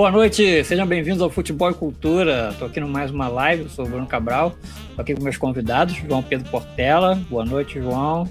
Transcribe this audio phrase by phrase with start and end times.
[0.00, 2.48] Boa noite, sejam bem-vindos ao Futebol e Cultura.
[2.52, 4.56] Estou aqui no mais uma live, eu sou o Bruno Cabral.
[4.88, 7.16] Estou aqui com meus convidados, João Pedro Portela.
[7.28, 8.26] Boa noite, João.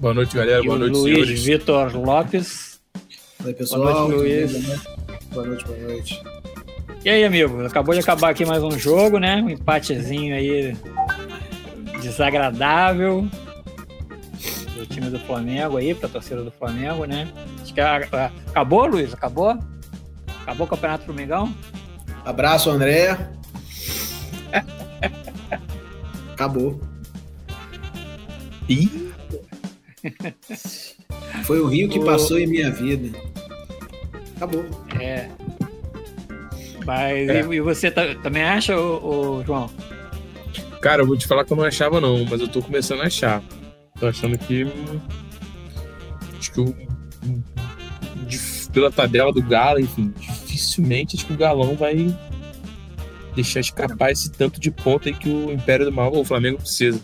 [0.00, 0.60] Boa noite, galera.
[0.60, 1.44] E boa o noite, Luiz senhores.
[1.44, 2.80] Vitor Lopes.
[3.44, 3.80] Oi, pessoal.
[3.82, 4.66] Boa noite, Luiz.
[4.68, 4.80] Né?
[5.32, 6.22] Boa noite, boa noite.
[7.04, 7.64] E aí, amigo?
[7.64, 9.36] Acabou de acabar aqui mais um jogo, né?
[9.36, 10.76] Um empatezinho aí
[12.02, 13.24] desagradável
[14.76, 17.28] do time do Flamengo aí, pra torcida do Flamengo, né?
[17.62, 19.14] Acho que a- a- acabou, Luiz?
[19.14, 19.56] Acabou?
[20.48, 21.54] Acabou o Campeonato do Mengão?
[22.24, 23.18] Abraço, André.
[26.32, 26.80] Acabou.
[28.66, 29.12] Ih,
[31.44, 33.16] Foi o rio que passou em minha vida.
[34.36, 34.64] Acabou.
[34.98, 35.28] É.
[36.86, 37.42] Mas É.
[37.42, 39.68] E, e você ta- também acha, ô, ô, João?
[40.80, 43.06] cara, eu vou te falar que eu não achava, não, mas eu tô começando a
[43.06, 43.42] achar.
[44.00, 44.64] Tô achando que.
[46.38, 46.74] Acho que o.
[48.26, 50.12] dif- Pela tabela do Galo, enfim,
[50.58, 52.14] dificilmente acho que o Galão vai
[53.34, 56.58] deixar escapar esse tanto de ponto aí que o Império do Mal, ou o Flamengo
[56.58, 57.00] precisa.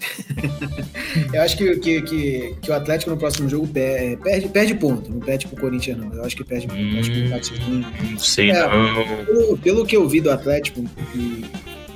[1.32, 5.10] Eu acho que, que, que, que o Atlético no próximo jogo pe- perde, perde ponto.
[5.10, 6.12] Não perde pro Corinthians, não.
[6.12, 6.78] Eu acho que perde ponto.
[6.78, 8.66] Eu acho que o empatezinho- Não sei, É.
[8.68, 9.24] não.
[9.24, 10.84] Pelo, pelo que eu vi do Atlético,
[11.14, 11.44] e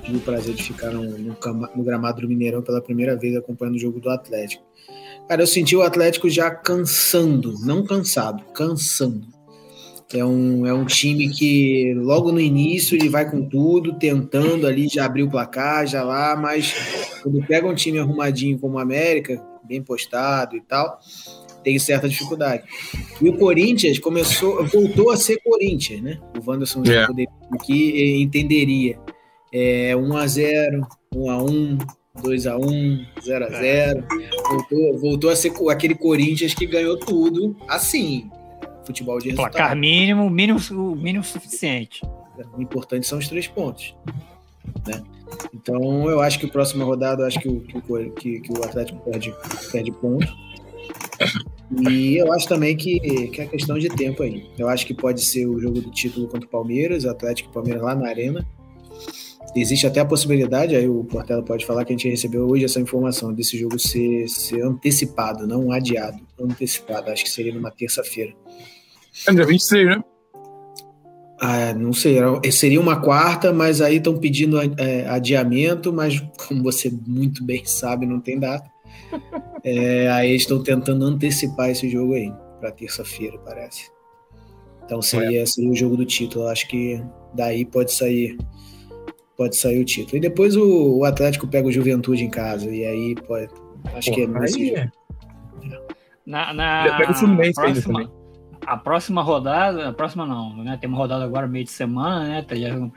[0.04, 1.36] tive o prazer de ficar no, no
[1.76, 4.62] no gramado do Mineirão pela primeira vez acompanhando o jogo do Atlético.
[5.28, 9.26] Cara, eu senti o Atlético já cansando, não cansado, cansando.
[10.12, 14.88] É um, é um time que logo no início ele vai com tudo, tentando ali
[14.88, 16.74] já abrir o placar, já lá, mas
[17.22, 20.98] quando pega um time arrumadinho como o América, bem postado e tal,
[21.62, 22.64] tem certa dificuldade.
[23.22, 26.18] E o Corinthians começou, voltou a ser Corinthians, né?
[26.36, 27.06] O Wanderson já É.
[27.06, 28.98] poderia aqui entenderia.
[29.52, 31.78] É 1x0, 1x1,
[32.20, 34.04] 2x1, 0x0.
[34.48, 38.28] Voltou, voltou a ser aquele Corinthians que ganhou tudo assim.
[38.90, 39.52] Futebol de resultado.
[39.52, 42.02] Placar mínimo, mínimo, o mínimo suficiente.
[42.56, 43.94] O importante são os três pontos.
[44.86, 45.02] Né?
[45.54, 48.64] Então, eu acho que a próxima rodada, eu acho que o, o que- que o
[48.64, 49.32] Atlético perde,
[49.70, 50.26] perde ponto.
[51.88, 52.98] E eu acho também que,
[53.28, 54.50] que é questão de tempo aí.
[54.58, 57.82] Eu acho que pode ser o jogo do título contra o Palmeiras, Atlético e Palmeiras
[57.82, 58.44] lá na Arena.
[59.54, 62.80] Existe até a possibilidade, aí o Portela pode falar que a gente recebeu hoje essa
[62.80, 66.18] informação desse jogo ser, ser antecipado, não adiado.
[66.40, 68.32] Antecipado, acho que seria numa terça-feira.
[69.26, 70.04] É dia 26, né?
[71.42, 76.62] Ah, não sei, era- seria uma quarta, mas aí estão pedindo é, adiamento, mas como
[76.62, 78.68] você muito bem sabe, não tem data.
[79.62, 83.90] É, aí eles estão tentando antecipar esse jogo aí, para terça-feira, parece.
[84.82, 86.46] Então seria, seria o jogo do título.
[86.48, 86.98] Acho que
[87.34, 88.38] daí pode sair
[89.36, 90.16] pode sair o título.
[90.16, 93.48] E depois o, o Atlético pega o Juventude em casa, e aí pode.
[93.92, 94.78] Acho que é Porra, nesse aí jogo.
[94.80, 94.90] é.
[96.24, 98.12] Na, na pega o Fluminense ainda próxima,
[98.66, 100.76] a próxima rodada, a próxima não, né?
[100.80, 102.42] Tem uma rodada agora meio de semana, né?
[102.42, 102.90] 31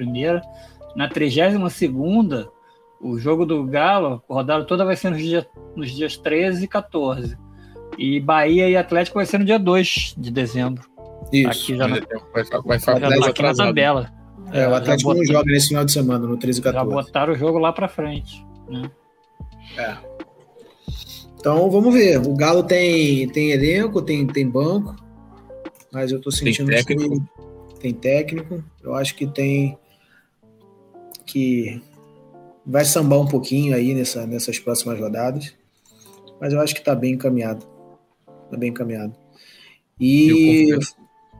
[0.95, 2.47] Na 32
[3.01, 6.67] o jogo do Galo, a rodada toda vai ser nos, dia, nos dias 13 e
[6.67, 7.37] 14.
[7.97, 10.83] E Bahia e Atlético vai ser no dia 2 de dezembro.
[11.31, 11.49] Isso.
[11.63, 14.11] Aqui já, na, tem- Vai, vai, já vai, tá vai aqui na tabela.
[14.51, 16.71] É, o já Atlético não botaram- joga nesse final de semana, no 13 e Já
[16.73, 16.95] 14.
[16.95, 18.45] botaram o jogo lá pra frente.
[18.69, 18.89] Né?
[21.39, 22.19] Então vamos ver.
[22.19, 24.95] O Galo tem, tem elenco, tem, tem banco,
[25.93, 27.21] mas eu tô sentindo técnico.
[27.69, 28.63] que tem técnico.
[28.81, 29.77] Eu acho que tem
[31.25, 31.81] que
[32.65, 35.53] vai sambar um pouquinho aí nessa, nessas próximas rodadas,
[36.39, 37.65] mas eu acho que tá bem encaminhado.
[38.49, 39.13] Tá bem encaminhado.
[39.99, 40.69] E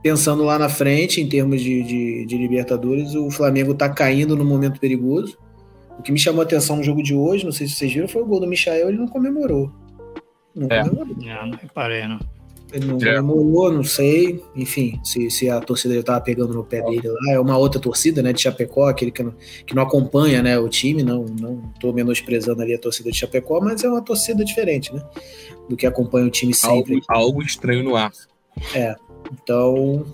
[0.01, 4.45] pensando lá na frente, em termos de, de, de Libertadores, o Flamengo tá caindo num
[4.45, 5.37] momento perigoso.
[5.97, 8.07] O que me chamou a atenção no jogo de hoje, não sei se vocês viram,
[8.07, 9.71] foi o gol do Michael, ele não comemorou.
[10.55, 10.83] Não É.
[10.83, 11.15] comemorou.
[11.17, 12.19] Não, não reparei, não.
[12.73, 13.15] Ele não É.
[13.21, 14.43] comemorou, não sei.
[14.55, 17.33] Enfim, se, se a torcida já tava pegando no pé dele lá.
[17.33, 18.33] É uma outra torcida, né?
[18.33, 19.33] De Chapecó, aquele que não,
[19.65, 21.03] que não acompanha né, o time.
[21.03, 25.01] Não, não tô menosprezando ali a torcida de Chapecó, mas é uma torcida diferente, né?
[25.69, 26.95] Do que acompanha o time sempre.
[26.95, 28.11] Algo, algo estranho no ar.
[29.31, 30.05] Então.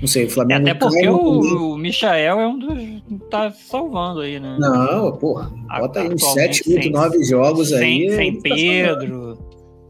[0.00, 0.62] Não sei, o É, Flamengo.
[0.62, 4.56] até porque o, o Michael é um dos que tá salvando aí, né?
[4.58, 5.50] Não, porra.
[5.78, 8.14] Bota aí uns Atualmente 7, 8, sem- 9 jogos sem, aí.
[8.16, 8.40] sem tá.
[8.42, 9.29] Pedro,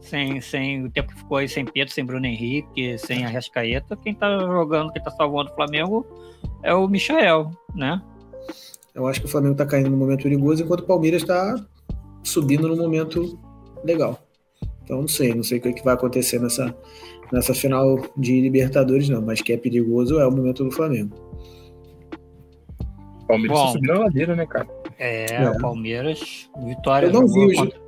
[0.01, 4.13] sem, sem o tempo que ficou aí sem Pedro, sem Bruno Henrique, sem Arrascaeta, quem
[4.13, 6.05] tá jogando, quem tá salvando o Flamengo
[6.63, 8.01] é o Michael, né?
[8.93, 11.55] Eu acho que o Flamengo tá caindo num momento perigoso, enquanto o Palmeiras tá
[12.23, 13.39] subindo num momento
[13.83, 14.19] legal.
[14.83, 16.75] Então não sei, não sei o que, que vai acontecer nessa,
[17.31, 21.15] nessa final de Libertadores, não, mas que é perigoso é o momento do Flamengo.
[23.21, 23.65] O Palmeiras Bom.
[23.67, 24.67] tá subindo a ladeira, né, cara?
[24.99, 25.49] É, É.
[25.49, 27.07] o Palmeiras, vitória.
[27.07, 27.80] Eu não vi o contra-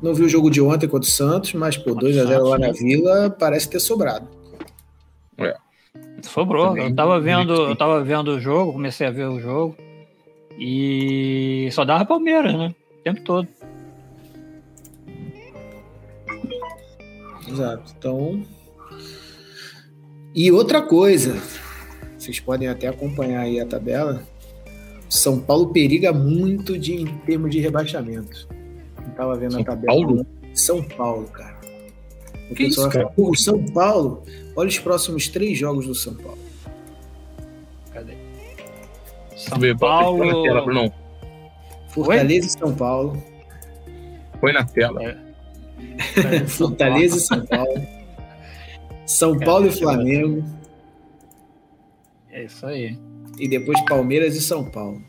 [0.00, 2.68] Não vi o jogo de ontem contra o Santos, mas pô, o 2x0 lá na
[2.68, 2.72] né?
[2.72, 4.28] Vila parece ter sobrado.
[6.22, 6.68] Sobrou.
[6.68, 9.76] Também Eu tava vendo, eu tava vendo o jogo, comecei a ver o jogo.
[10.58, 12.74] E só dava Palmeiras, né?
[12.98, 13.48] O tempo todo.
[17.48, 17.94] Exato.
[17.96, 18.42] Então.
[20.34, 21.40] E outra coisa,
[22.18, 24.22] vocês podem até acompanhar aí a tabela.
[25.08, 28.46] São Paulo periga muito de, em termos de rebaixamento.
[29.16, 29.86] Tava vendo São a tabela.
[29.86, 30.26] Paulo?
[30.54, 31.56] São Paulo, cara.
[32.50, 33.04] O Que pessoal isso, cara?
[33.04, 34.22] falar, "Pô, o São Paulo,
[34.56, 36.38] olha os próximos três jogos do São Paulo.
[37.92, 38.14] Cadê?
[39.36, 40.24] São Paulo.
[40.24, 40.92] na tela, Bruno.
[41.90, 43.22] Fortaleza e São Paulo.
[44.40, 45.00] Põe na tela.
[46.48, 47.82] São Fortaleza e São Paulo.
[49.06, 50.44] São Paulo e Flamengo.
[52.30, 52.98] É isso aí.
[53.38, 55.02] E depois Palmeiras e São Paulo.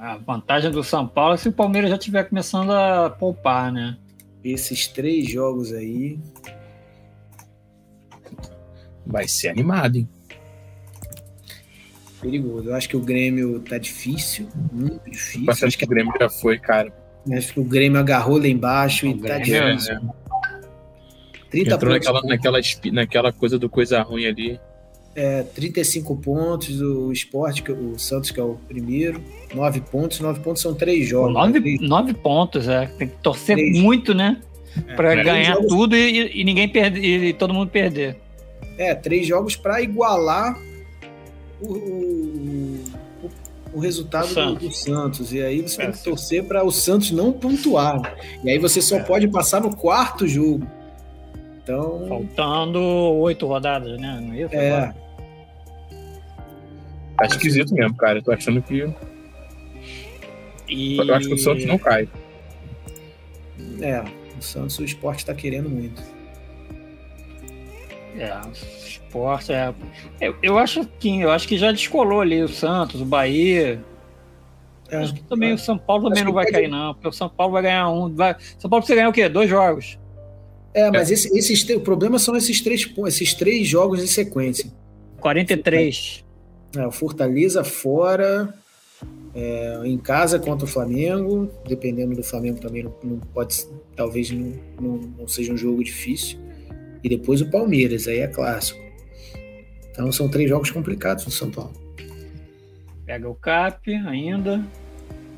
[0.00, 3.98] A vantagem do São Paulo é se o Palmeiras já estiver começando a poupar, né?
[4.42, 6.18] Esses três jogos aí.
[9.06, 10.08] Vai ser animado, hein?
[12.18, 12.70] Perigoso.
[12.70, 15.44] Eu acho que o Grêmio tá difícil, muito difícil.
[15.44, 16.90] Bastante Acho que o Grêmio já foi, cara.
[17.36, 19.96] acho que o Grêmio agarrou lá embaixo e O tá Grêmio, difícil.
[19.96, 20.00] É,
[21.50, 22.58] 30 entrou naquela, naquela,
[22.90, 24.58] naquela coisa do coisa ruim ali.
[25.14, 29.20] É, 35 pontos, o Sport, que, é o Santos, que é o primeiro.
[29.54, 31.32] 9 pontos, 9 pontos são três jogos.
[31.34, 32.86] Nove, Três- nove pontos, é.
[32.86, 33.78] Tem que torcer Três.
[33.80, 34.40] muito, né?
[34.94, 38.16] Pra É, ganhar jogos- tudo e, e ninguém perder, e todo mundo perder.
[38.78, 40.56] É, três jogos para igualar
[41.60, 42.80] o, o,
[43.24, 43.30] o-
[43.74, 44.68] o resultado O do- Santos.
[44.68, 45.32] Do, Santos.
[45.32, 46.04] E aí você É, tem que sim.
[46.04, 48.16] torcer para o Santos não pontuar.
[48.44, 49.02] E aí você só É.
[49.02, 50.64] pode passar no quarto jogo.
[51.62, 54.20] Então, Faltando oito rodadas, né?
[54.24, 54.54] Não é isso?
[54.54, 54.96] é, agora?
[57.20, 58.18] Tá esquisito mesmo, cara.
[58.18, 58.88] Eu tô achando que.
[60.68, 60.96] E...
[60.96, 62.08] Eu acho que o Santos não cai.
[63.82, 64.02] é,
[64.38, 66.02] o Santos, o esporte está querendo muito.
[68.16, 69.72] É, o esporte é.
[70.20, 73.80] Eu, eu acho que eu acho que já descolou ali o Santos, o Bahia.
[74.88, 77.08] É, acho que também o São Paulo também Acho não vai pode- cair, não, porque
[77.08, 78.12] o São Paulo vai ganhar um.
[78.14, 78.34] Vai...
[78.58, 79.28] São Paulo precisa ganhar o quê?
[79.28, 79.98] Dois jogos.
[80.74, 84.70] é, mas esse- esses, o problema são esses três, esses três jogos em sequência.
[85.20, 86.24] 43.
[86.76, 88.54] É, o Fortaleza fora,
[89.34, 94.52] é, em casa contra o Flamengo, dependendo do Flamengo também não, não pode, talvez não,
[94.80, 96.38] não, não seja um jogo difícil.
[97.02, 98.78] E depois o Palmeiras, aí é clássico.
[99.90, 101.72] Então são três jogos complicados no São Paulo.
[103.06, 104.64] Pega o CAP ainda.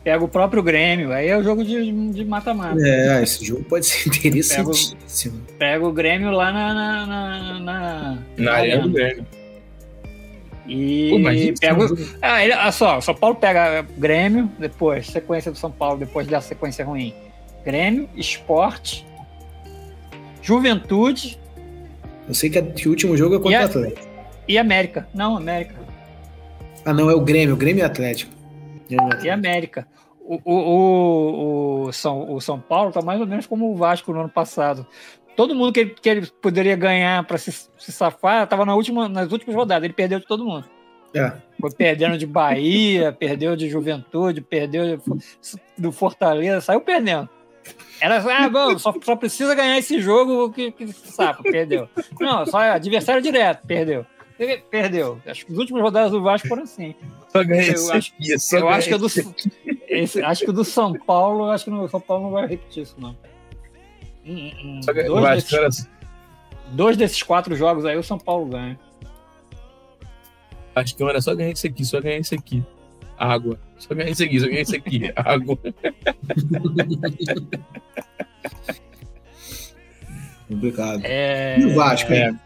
[0.04, 1.12] Pega o próprio Grêmio.
[1.12, 2.76] Aí é o jogo de de mata-mata.
[2.84, 5.40] É, esse jogo pode ser interessantíssimo.
[5.58, 6.74] Pega o Grêmio lá na.
[6.74, 9.24] na, na, na- Na arena do Grêmio.
[10.66, 15.50] E Pô, pega um- Ah, ele, olha só, o São Paulo pega Grêmio, depois, sequência
[15.50, 17.12] do São Paulo, depois dessa sequência ruim.
[17.64, 19.04] Grêmio, Esporte,
[20.40, 21.38] Juventude
[22.28, 24.08] Eu sei que, a- que o último jogo é contra o Atlético.
[24.46, 25.08] e América.
[25.12, 25.74] Não, América.
[26.84, 28.32] Ah, não, é o Grêmio, o Grêmio e Atlético.
[28.88, 29.32] Grêmio e E Atlético.
[29.34, 29.86] América.
[30.24, 34.12] O, o, o, o São, o São Paulo tá mais ou menos como o Vasco
[34.12, 34.86] no ano passado.
[35.36, 39.08] Todo mundo que ele, que ele poderia ganhar para se, se safar estava na última,
[39.08, 39.84] nas últimas rodadas.
[39.84, 40.66] Ele perdeu de todo mundo.
[41.14, 45.02] É, Foi perdendo de Bahia, perdeu de Juventude, perdeu de-
[45.76, 47.28] do Fortaleza, saiu perdendo.
[48.00, 51.88] Era ah, bom, só, só precisa ganhar esse jogo que, que sapo, perdeu.
[52.18, 54.04] Não, só adversário direto, perdeu.
[54.70, 55.20] Perdeu.
[55.24, 56.94] Acho que as últimas rodadas do Vasco foram assim.
[57.28, 59.06] Só ganha Eu esse acho- aqui, Eu acho que do,
[59.86, 62.82] esse- acho que o do São Paulo, acho que o São Paulo não vai repetir
[62.82, 63.16] isso, não.
[64.24, 65.90] Eu Dois, desses,
[66.70, 68.78] dois desses quatro jogos aí o São Paulo ganha.
[70.74, 72.62] Acho que era só ganhar isso aqui, só ganhar isso aqui.
[73.18, 73.58] Água.
[73.78, 75.12] Só ganhar isso aqui, só ganhar isso aqui.
[75.16, 75.58] Água.
[80.48, 81.00] complicado.
[81.04, 81.58] É...
[81.58, 82.28] E o Vasco, É.
[82.28, 82.40] hein?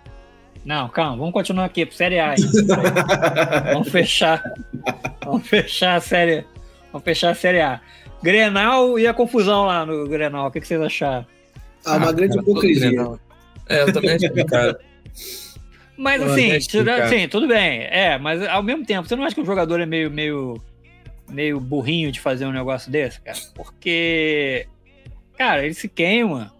[0.64, 2.34] Não, calma, vamos continuar aqui pro Série A.
[3.72, 4.42] vamos fechar.
[5.24, 6.44] Vamos fechar a série.
[6.90, 7.80] Vamos fechar a Série A.
[8.20, 10.48] Grenal e a confusão lá no Grenal.
[10.48, 11.24] O que, que vocês acharam?
[11.86, 12.90] Ah, uma grande cara, hipocrisia.
[12.90, 13.20] Grenal.
[13.68, 14.78] É, eu também acho que, cara.
[15.96, 17.82] Mas assim, cara- assim, tudo bem.
[17.90, 20.60] É, mas ao mesmo tempo, você não acha que o jogador é meio, meio,
[21.30, 23.38] meio burrinho de fazer um negócio desse, cara?
[23.54, 24.66] Porque,
[25.38, 26.52] cara, ele se queima.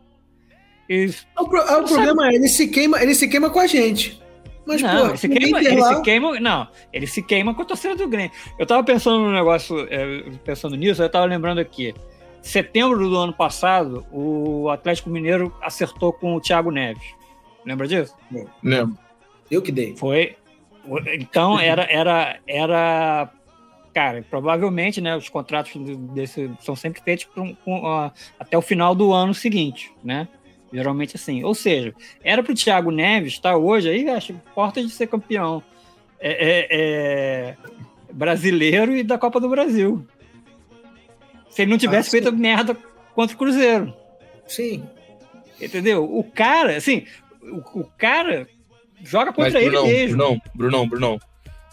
[0.89, 4.23] Ele, O, pro- o problema é, ele se queima, ele se queima com a gente.
[4.67, 6.41] Mas, não, pô, ele se queima, ele lá- se queima.
[6.41, 8.31] Não, ele se queima com a torcida do Grêmio.
[8.59, 11.95] Eu tava pensando no negócio, é, pensando nisso, eu tava lembrando aqui.
[12.47, 17.03] Setembro do ano passado, o Atlético Mineiro acertou com o Thiago Neves.
[17.65, 18.15] Lembra disso?
[18.63, 18.97] Lembro.
[19.51, 19.97] Eu que dei.
[19.97, 20.37] Foi.
[21.15, 23.33] Então era, era, era.
[23.93, 25.17] Cara, provavelmente, né?
[25.17, 25.73] Os contratos
[26.15, 30.29] desse são sempre feitos com, com, ah, até o final do ano seguinte, né?
[30.73, 31.43] Geralmente assim.
[31.43, 35.09] Ou seja, era para o Thiago Neves estar tá hoje aí, acho, porta de ser
[35.09, 35.65] campeão
[36.21, 37.57] é, é, é,
[38.13, 40.07] brasileiro e da Copa do Brasil.
[41.57, 42.77] Se ele não tivesse ah, feito merda
[43.15, 43.95] contra o Cruzeiro.
[44.47, 44.85] Sim.
[45.59, 46.05] Entendeu?
[46.05, 47.07] O cara, assim,
[47.41, 48.47] o, o cara
[49.03, 50.17] joga contra Mas, Brunão, ele mesmo.
[50.19, 51.21] Brunão, Brunão, Brunão.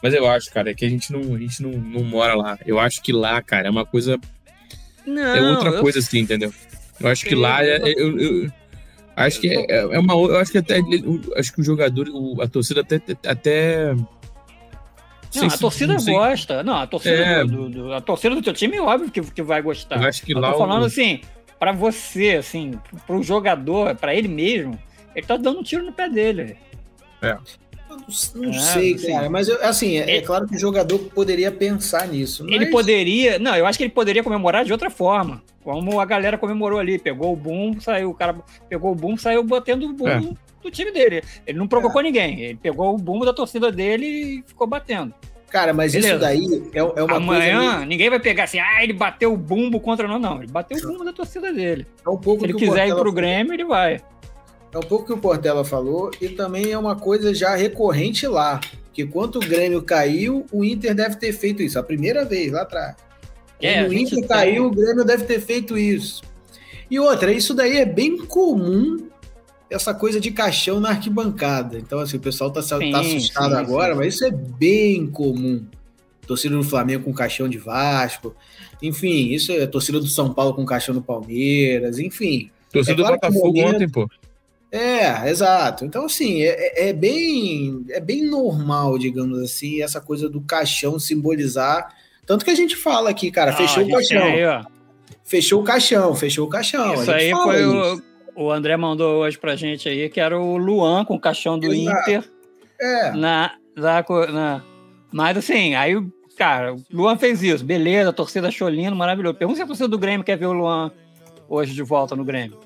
[0.01, 2.57] Mas eu acho, cara, é que a gente não, a gente não, não mora lá.
[2.65, 4.17] Eu acho que lá, cara, é uma coisa.
[5.05, 5.81] Não, é outra eu...
[5.81, 6.53] coisa assim, entendeu?
[6.97, 8.51] Eu acho que lá é, eu, eu,
[9.17, 10.13] acho que é, é, uma.
[10.13, 10.79] Eu acho que até.
[11.35, 13.01] acho que o jogador, o, a torcida até.
[13.27, 13.93] até
[15.35, 16.63] não, a torcida não gosta.
[16.63, 17.43] Não, a torcida, é...
[17.43, 20.01] do, do, a torcida do teu time, óbvio que, que vai gostar.
[20.01, 20.51] Eu acho que eu lá.
[20.51, 20.85] tô falando o...
[20.85, 21.21] assim,
[21.59, 24.77] para você, assim, pro jogador, para ele mesmo,
[25.15, 26.57] ele tá dando um tiro no pé dele.
[27.21, 27.37] É.
[27.89, 27.97] Não,
[28.35, 31.51] não é, sei, assim, cara, mas eu, assim, é, é, claro que o jogador poderia
[31.51, 32.43] pensar nisso.
[32.43, 32.53] Mas...
[32.53, 36.37] Ele poderia, não, eu acho que ele poderia comemorar de outra forma, como a galera
[36.37, 38.35] comemorou ali, pegou o boom, saiu, o cara
[38.67, 40.21] pegou o boom, saiu batendo o boom é.
[40.63, 41.21] Do time dele.
[41.45, 42.03] Ele não provocou é.
[42.03, 45.13] ninguém, ele pegou o boom da torcida dele e ficou batendo.
[45.53, 46.13] Cara, mas Beleza.
[46.13, 47.85] isso daí é, é uma Amanhã, coisa...
[47.85, 50.41] ninguém vai pegar assim, ah, ele bateu o bumbo contra não, não.
[50.41, 51.85] Ele bateu o bumbo da torcida dele.
[52.03, 54.01] É um pouco Se ele quiser ir pro Grêmio, ele vai.
[54.73, 58.59] É um pouco que o Portela falou e também é uma coisa já recorrente lá.
[58.91, 61.77] Que quando o Grêmio caiu, o Inter deve ter feito isso.
[61.77, 62.95] A primeira vez, lá atrás.
[63.61, 66.23] É, quando o Inter caiu, o Grêmio deve ter feito isso.
[66.89, 69.07] E outra, isso daí é bem comum
[69.73, 71.77] essa coisa de caixão na arquibancada.
[71.77, 73.99] Então, assim, o pessoal tá, sim, tá assustado sim, agora, sim.
[73.99, 75.65] mas isso é bem comum.
[76.27, 78.35] Torcida do Flamengo com caixão de Vasco.
[78.81, 82.49] Enfim, isso é torcida do São Paulo com caixão do Palmeiras, enfim.
[82.71, 83.75] Torcida é claro do Botafogo momento...
[83.75, 84.09] ontem, pô.
[84.71, 85.85] É, exato.
[85.85, 90.97] Então, assim, é, é, é, bem, é bem normal, digamos assim, essa coisa do caixão
[90.97, 91.93] simbolizar.
[92.25, 94.23] Tanto que a gente fala aqui, cara, ah, fechou o caixão.
[94.23, 94.65] Aí,
[95.23, 96.93] fechou o caixão, fechou o caixão.
[96.95, 98.01] Isso aí foi isso.
[98.01, 101.57] o, o André mandou hoje pra gente aí, que era o Luan com o caixão
[101.57, 102.09] do exato.
[102.09, 102.29] Inter.
[102.79, 103.11] É.
[103.11, 104.63] Na, na, na,
[105.11, 105.95] mas assim, aí,
[106.37, 109.35] cara, o Luan fez isso, beleza, a torcida achou lindo, maravilhoso.
[109.35, 110.91] Pergunta se a torcida do Grêmio quer ver o Luan
[111.47, 112.59] hoje de volta no Grêmio.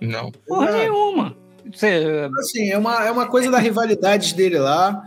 [0.00, 0.32] Não.
[0.46, 1.36] Porra nenhuma.
[1.70, 2.28] Você...
[2.38, 5.04] Assim, é uma, é uma coisa da rivalidade dele lá.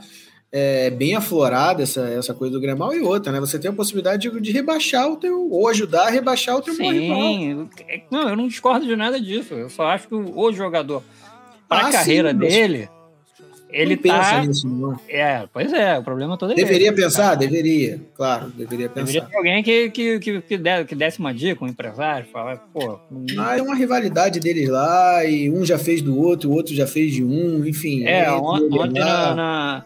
[0.55, 3.39] É bem aflorada essa, essa coisa do Gremal e outra, né?
[3.39, 6.75] Você tem a possibilidade de, de rebaixar o teu, ou ajudar a rebaixar o teu
[6.75, 6.91] Sim.
[6.91, 7.67] rival.
[8.11, 9.55] Não, eu não discordo de nada disso.
[9.55, 11.01] Eu só acho que o, jogador,
[11.67, 12.87] para ah, a carreira sim, dele,
[13.73, 14.45] ele não tá.
[14.45, 14.99] Nisso, não.
[15.09, 17.29] É, pois é, o problema todo é Deveria esse, pensar?
[17.31, 17.35] Tá?
[17.35, 19.05] Deveria, claro, deveria pensar.
[19.07, 22.57] Deveria ter alguém que, que, que, que, desse, que desse uma dica, um empresário, falar,
[22.71, 22.99] pô.
[23.39, 26.85] Ah, é uma rivalidade deles lá, e um já fez do outro, o outro já
[26.85, 28.03] fez de um, enfim.
[28.03, 29.85] É, on, ontem, na, na,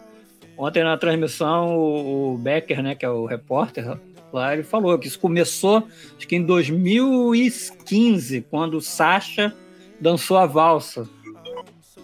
[0.58, 3.96] ontem na transmissão, o, o Becker, né, que é o repórter
[4.32, 5.86] lá, ele falou que isso começou,
[6.16, 9.54] acho que em 2015, quando o Sasha
[10.00, 11.08] dançou a valsa.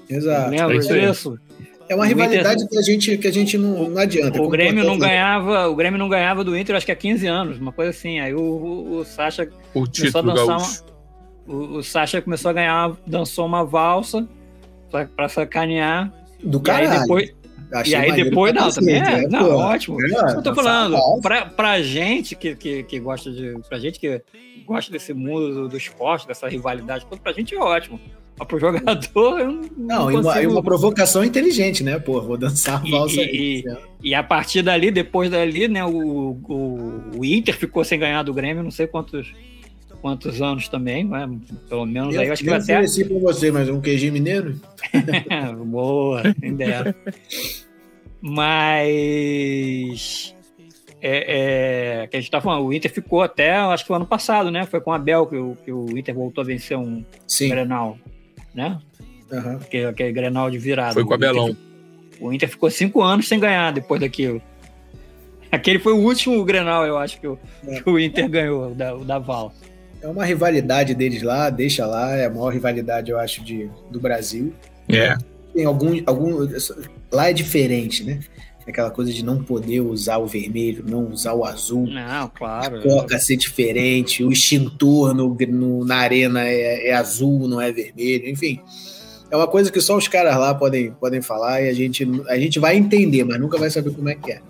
[0.08, 0.50] Exato.
[0.50, 1.38] Lembra é disso?
[1.88, 2.68] É uma rivalidade Inter...
[2.68, 4.40] que a gente, que a gente não, não adianta.
[4.40, 7.58] O Grêmio não ganhava, o Grêmio não ganhava do Inter, acho que há 15 anos,
[7.58, 8.20] uma coisa assim.
[8.20, 10.94] Aí o, o, o Sacha o começou a dançar uma,
[11.46, 14.26] o, o Sacha começou a ganhar, dançou uma valsa
[15.14, 16.12] para sacanear.
[16.42, 16.86] Do caralho.
[16.86, 17.34] E aí depois,
[17.86, 20.00] e aí depois, não, também é, é não, pô, ótimo.
[20.04, 23.56] É, eu tô falando, pra, pra gente que, que, que gosta de.
[23.68, 24.22] Pra gente que
[24.66, 28.00] gosta desse mundo do, do esporte, dessa rivalidade, pra gente é ótimo.
[28.38, 30.10] Mas pro jogador, eu não.
[30.10, 31.98] Não, e uma, uma, provocação inteligente, né?
[31.98, 33.64] Pô, vou dançar a valsa e.
[34.02, 38.22] E, e, a partir dali, depois dali, né, o, o, o, Inter ficou sem ganhar
[38.24, 39.32] do Grêmio, não sei quantos,
[40.02, 41.30] quantos anos também, né?
[41.68, 42.84] Pelo menos eu, aí, eu acho que eu até.
[42.84, 44.60] Eu com você, mas um queijinho mineiro?
[45.64, 46.94] Boa, nem dera.
[48.24, 50.34] mas.
[51.06, 54.06] É, é, que a gente tá falando, o Inter ficou até, acho que o ano
[54.06, 54.64] passado, né?
[54.64, 57.50] Foi com a Bel que o, que o Inter voltou a vencer um Sim.
[57.50, 57.98] Grenal
[58.54, 58.78] né?
[59.30, 59.56] Uhum.
[59.56, 60.94] Aquele, aquele Grenal de virada.
[60.94, 61.48] Foi com o Abelão.
[61.48, 61.62] Inter,
[62.20, 64.40] o Inter ficou cinco anos sem ganhar depois daquilo.
[65.50, 67.80] Aquele foi o último Grenal, eu acho, que o, é.
[67.80, 69.52] que o Inter ganhou, o da, o da Val.
[70.00, 74.00] É uma rivalidade deles lá, deixa lá, é a maior rivalidade, eu acho, de, do
[74.00, 74.52] Brasil.
[74.88, 75.16] É.
[75.52, 76.46] Tem algum, algum.
[77.14, 78.20] Lá é diferente, né?
[78.66, 81.86] aquela coisa de não poder usar o vermelho, não usar o azul.
[81.86, 82.78] Não, claro.
[82.78, 87.70] A coca ser diferente, o extintor no, no na arena é, é, azul, não é
[87.70, 88.60] vermelho, enfim.
[89.30, 92.38] É uma coisa que só os caras lá podem, podem falar e a gente, a
[92.38, 94.40] gente vai entender, mas nunca vai saber como é que é.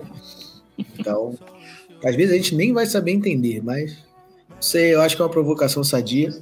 [0.99, 1.37] Então,
[2.05, 3.97] às vezes a gente nem vai saber entender, mas
[4.49, 6.33] não sei, eu acho que é uma provocação sadia.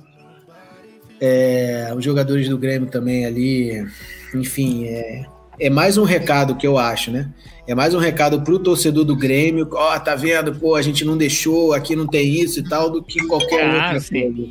[1.20, 3.86] É, os jogadores do Grêmio também ali,
[4.34, 5.24] enfim, é,
[5.58, 7.30] é mais um recado que eu acho, né?
[7.66, 11.04] É mais um recado pro torcedor do Grêmio, ó, oh, tá vendo, pô, a gente
[11.04, 14.32] não deixou, aqui não tem isso e tal, do que qualquer ah, outra sim.
[14.32, 14.50] coisa.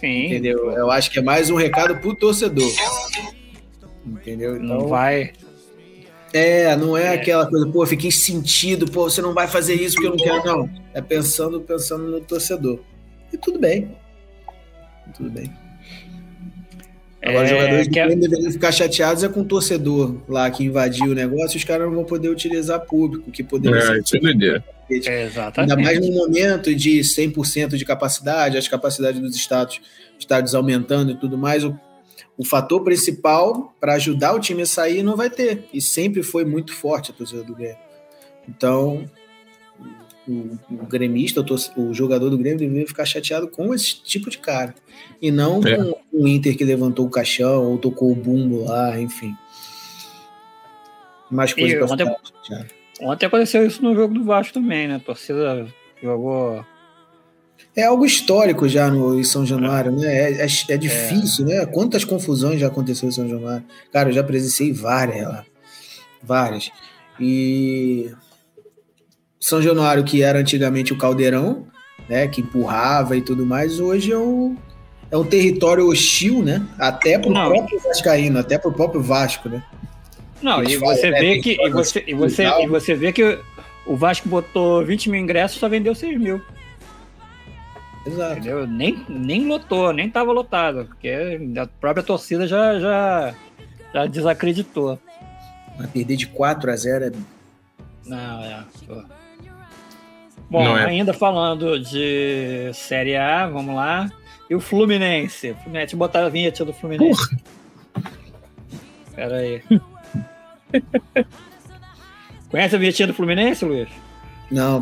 [0.00, 0.26] Sim.
[0.26, 0.70] Entendeu?
[0.70, 2.70] Eu acho que é mais um recado pro torcedor.
[4.06, 4.56] Entendeu?
[4.56, 5.32] Então, Não vai.
[6.32, 10.06] É, não é, aquela coisa, pô, fiquei sentido, pô, você não vai fazer isso porque
[10.06, 10.70] eu não quero, não.
[10.92, 12.80] É pensando, pensando no torcedor.
[13.32, 13.96] E tudo bem.
[15.16, 15.50] Tudo bem.
[17.22, 20.62] Agora, os É, jogadores que- que deveriam ficar chateados é com o torcedor lá que
[20.64, 24.16] invadiu o negócio, os caras não vão poder utilizar público, que poderia É, ser isso
[24.16, 24.62] é.
[25.10, 25.72] É, Exatamente.
[25.72, 29.80] Ainda mais no momento de 100% de capacidade, as capacidades dos estados,
[30.18, 31.76] estádios aumentando e tudo mais, o,
[32.38, 35.64] o fator principal para ajudar o time a sair não vai ter.
[35.74, 37.78] E sempre foi muito forte a torcida do Grêmio.
[38.48, 39.04] Então,
[40.28, 41.40] o, o gremista,
[41.76, 44.74] o, o jogador do Grêmio deveria ficar chateado com esse tipo de cara.
[45.20, 45.76] E não É.
[45.76, 49.34] com o Inter que levantou o caixão ou tocou o bumbo lá, enfim.
[51.30, 52.66] Mais coisa E pra ontem- ficar.
[53.02, 54.96] Ontem aconteceu isso no jogo do Vasco também, né?
[54.96, 55.66] A torcida
[56.02, 56.64] jogou.
[57.74, 60.06] É algo histórico já no em São Januário, né?
[60.06, 61.66] É, é, é difícil, né?
[61.66, 63.64] Quantas confusões já aconteceu em São Januário?
[63.92, 65.44] Cara, eu já presenciei várias lá.
[66.22, 66.70] Várias.
[67.20, 68.10] E
[69.46, 71.68] São Januário, que era antigamente o caldeirão,
[72.08, 72.26] né?
[72.26, 74.56] Que empurrava e tudo mais, hoje é um,
[75.08, 76.66] é um território hostil, né?
[76.76, 77.50] Até pro Não.
[77.50, 79.62] próprio Vascaíno, até pro próprio Vasco, né?
[80.42, 81.64] Não, e você né, vê tem que.
[81.64, 83.38] E você, e, você, e você vê que
[83.86, 86.42] o Vasco botou 20 mil ingressos só vendeu 6 mil.
[88.04, 88.32] Exato.
[88.32, 88.66] Entendeu?
[88.66, 90.86] Nem, nem lotou, nem tava lotado.
[90.86, 93.34] Porque a própria torcida já, já,
[93.94, 94.98] já desacreditou.
[95.78, 97.12] Mas perder de 4 a 0 é
[98.06, 98.64] Não, é.
[100.50, 100.86] Bom, é.
[100.86, 104.10] ainda falando de Série A, vamos lá.
[104.48, 105.54] E o Fluminense?
[105.54, 107.36] Fluminense, deixa eu botar a vinheta do Fluminense.
[109.14, 109.62] Pera aí.
[112.50, 113.88] Conhece a vinhetinha do Fluminense, Luiz?
[114.50, 114.80] Não.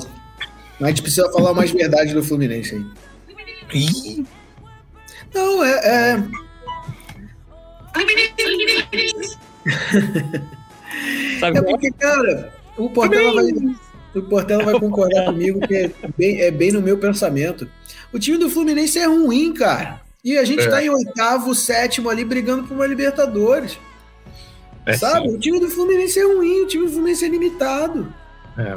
[0.78, 2.84] Mas a gente precisa falar mais verdade do Fluminense aí.
[3.72, 4.24] Ih,
[5.34, 5.70] Não, é.
[5.72, 6.16] é...
[11.40, 11.62] Sabe É é?
[11.62, 13.52] porque, cara, o Portela vai,
[14.18, 17.68] o Portela vai concordar comigo que é bem, é bem no meu pensamento.
[18.12, 20.00] O time do Fluminense é ruim, cara.
[20.24, 20.68] E a gente É.
[20.70, 23.78] tá em oitavo, sétimo ali, brigando por uma Libertadores.
[24.86, 25.28] é sabe?
[25.28, 25.34] sim.
[25.34, 28.12] O time do Fluminense é ruim, o time do Fluminense é limitado.
[28.58, 28.74] É.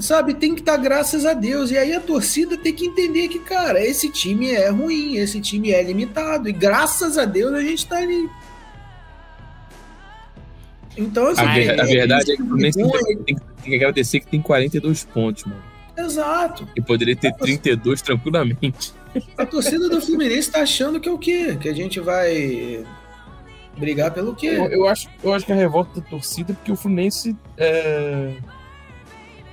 [0.00, 0.34] Sabe?
[0.34, 1.70] Tem que estar graças a Deus.
[1.70, 5.70] E aí a torcida tem que entender que, cara, esse time é ruim, esse time
[5.72, 6.48] é limitado.
[6.48, 8.28] E graças a Deus a gente tá ali.
[10.96, 13.42] Então, assim, A, ver- a é- verdade é que o Fluminense tem, que- tem que-
[13.42, 15.62] tem que agradecer que tem 42 pontos, mano.
[15.96, 16.66] Exato.
[16.76, 18.92] E poderia ter 32 tranquilamente.
[19.38, 21.56] A torcida do Fluminense tá achando que é o quê?
[21.60, 22.84] Que a gente vai
[23.78, 24.48] brigar pelo quê?
[24.48, 28.32] Eu, eu acho, eu acho que a revolta da torcida, porque o Fluminense é,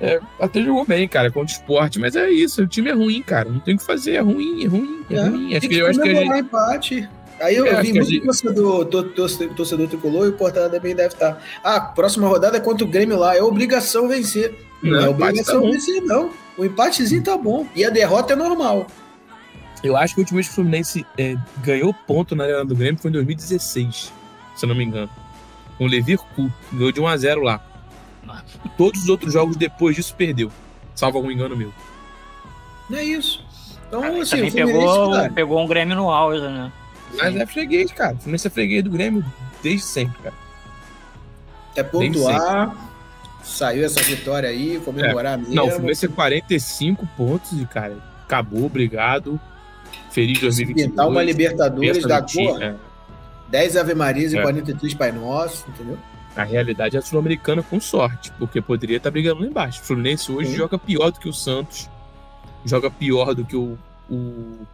[0.02, 3.22] é, até jogou bem, cara, contra o esporte, mas é isso, o time é ruim,
[3.22, 3.50] cara.
[3.50, 5.52] Não tem o que fazer, é ruim, é ruim, é, É, ruim.
[5.52, 6.40] Acho Tem que, eu acho que a gente.
[6.40, 7.10] empate.
[7.44, 10.96] Aí eu, É, vi muito gente- torcedor, tor- torcedor, torcedor tricolor e o Portela também
[10.96, 11.42] deve estar.
[11.64, 14.56] Ah, próxima rodada é contra o Grêmio lá, é obrigação vencer.
[14.82, 16.30] Não, Não, é empate obrigação tá vencer, não.
[16.58, 17.68] O empatezinho tá bom.
[17.76, 18.88] E a derrota é normal.
[19.84, 22.74] Eu acho que a última vez que o Fluminense é, ganhou ponto na Arena do
[22.76, 24.14] Grêmio foi em 2016,
[24.56, 25.10] se eu não me engano.
[25.78, 27.60] Com o Levir Cu, ganhou de 1x0 lá.
[28.78, 30.50] Todos os outros jogos depois disso perdeu.
[30.96, 31.74] Salvo algum engano meu.
[32.90, 33.44] Não é isso.
[33.88, 36.72] Então, Também assim, o Fluminense, pegou, cara, pegou um Grêmio no auge, né?
[37.18, 38.14] Mas é freguês, cara.
[38.16, 39.24] O Fluminense é freguês do Grêmio
[39.62, 40.36] desde sempre, cara.
[41.76, 42.76] é pontuar.
[43.44, 45.54] Saiu essa vitória aí, comemorar mesmo.
[45.54, 49.40] Não, o Fluminense é 45 pontos e, cara, acabou, obrigado.
[50.12, 50.90] Feliz 2022.
[50.90, 52.62] Pintar uma Libertadores da cor.
[52.62, 52.76] é.
[53.50, 54.42] 10 Ave Marias e É.
[54.42, 55.98] 43 Pai Nosso, entendeu?
[56.36, 59.82] A realidade é a sul-americana com sorte, porque poderia estar brigando lá embaixo.
[59.82, 60.56] O Fluminense hoje Sim.
[60.56, 61.88] joga pior do que o Santos,
[62.66, 63.78] joga pior do que o,
[64.10, 64.66] o,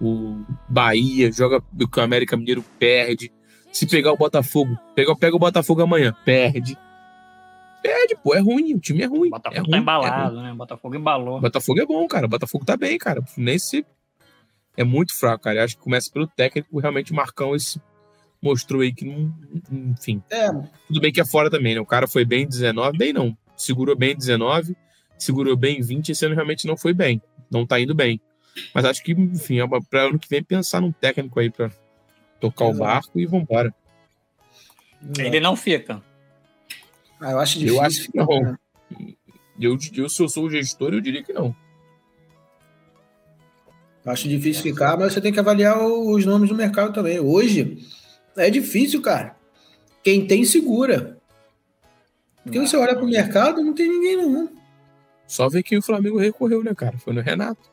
[0.00, 3.32] o Bahia, joga que o América Mineiro perde.
[3.72, 6.76] Se pegar o Botafogo, pega, pega o Botafogo amanhã, perde.
[7.82, 9.28] Perde, pô, é ruim, o time é ruim.
[9.28, 10.52] O Botafogo é ruim, tá é embalado, né?
[10.52, 11.38] O Botafogo embalou.
[11.38, 12.26] O Botafogo é bom, cara.
[12.26, 13.20] O Botafogo tá bem, cara.
[13.20, 13.86] O Fluminense
[14.76, 15.60] é muito fraco, cara.
[15.60, 16.78] Eu acho que começa pelo técnico.
[16.78, 17.80] Realmente o Marcão esse
[18.42, 19.32] mostrou aí que não.
[19.92, 20.22] Enfim.
[20.30, 20.48] É,
[20.88, 21.80] Tudo bem que é fora também, né?
[21.80, 23.36] O cara foi bem em 19, bem não.
[23.56, 24.76] Segurou bem em 19,
[25.18, 26.10] segurou bem em 20.
[26.10, 27.20] Esse ano realmente não foi bem.
[27.50, 28.20] Não tá indo bem.
[28.74, 31.70] Mas acho que, enfim, é pra ano que vem pensar num técnico aí pra
[32.40, 32.84] tocar o Exato.
[32.84, 33.74] barco e vambora.
[35.18, 36.02] Ele não fica.
[37.20, 37.76] Ah, eu acho difícil.
[37.76, 38.58] Eu acho que não.
[39.60, 41.54] Eu, eu, se eu sou o gestor, eu diria que não.
[44.04, 47.20] Acho difícil ficar, mas você tem que avaliar o- os nomes do mercado também.
[47.20, 47.86] Hoje
[48.36, 49.36] é difícil, cara.
[50.02, 51.18] Quem tem, segura.
[52.42, 54.50] Porque você olha pro mercado, não tem ninguém, não.
[55.26, 56.96] Só ver que o Flamengo recorreu, né, cara?
[56.98, 57.70] Foi no Renato.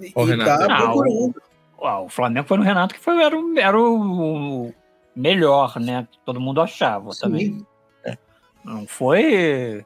[0.00, 0.66] E, e Renato.
[0.66, 1.42] tá Ah, procurando.
[1.78, 4.72] O o Flamengo foi no Renato que foi, era, o, era o
[5.14, 6.08] melhor, né?
[6.24, 7.20] Todo mundo achava Sim.
[7.20, 7.66] também.
[8.04, 8.16] É.
[8.64, 9.84] Não foi.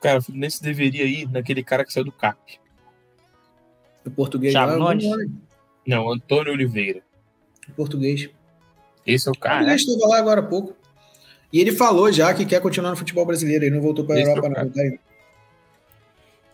[0.00, 2.60] Cara, o Fluminense deveria ir naquele cara que saiu do CAP.
[4.04, 5.06] O português Thiago lá, Nunes?
[5.86, 7.02] Não, Antônio Oliveira.
[7.68, 8.28] O português.
[9.06, 9.64] Esse é o cara.
[9.64, 10.76] O estava lá agora há pouco.
[11.52, 13.64] E ele falou já que quer continuar no futebol brasileiro.
[13.64, 14.70] Ele não voltou para a Europa, não.
[14.70, 14.82] Tá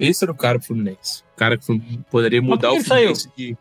[0.02, 1.22] Esse era o cara pro Fluminense.
[1.34, 3.32] O cara que poderia mudar o Fluminense saiu?
[3.36, 3.56] de.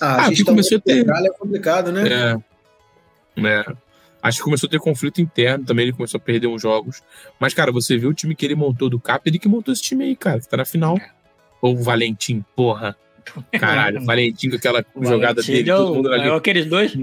[0.00, 1.06] Ah, ah que começou a ter.
[1.06, 2.04] É complicado, né?
[2.08, 3.46] É.
[3.46, 3.64] é.
[4.22, 7.02] Acho que começou a ter conflito interno também, ele começou a perder uns jogos.
[7.38, 9.82] Mas, cara, você viu o time que ele montou do Cap, ele que montou esse
[9.82, 10.96] time aí, cara, que tá na final.
[10.96, 11.10] É.
[11.60, 12.96] Ou o Valentim, porra.
[13.52, 15.70] Caralho, Valentim com aquela Valentim jogada dele.
[15.70, 16.30] Todo mundo ali.
[16.30, 16.96] aqueles dois,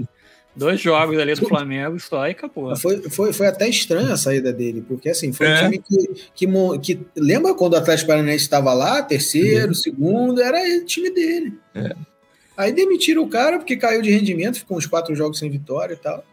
[0.56, 2.74] dois jogos ali do Flamengo só e acabou.
[2.76, 5.54] Foi, foi, foi até estranha a saída dele, porque assim, foi é.
[5.54, 9.74] um time que, que, que, Lembra quando o Atlético Paranaense estava lá, terceiro, uhum.
[9.74, 11.54] segundo, era o time dele.
[11.74, 11.94] É.
[12.56, 15.98] Aí demitiram o cara porque caiu de rendimento, ficou uns quatro jogos sem vitória e
[15.98, 16.24] tal.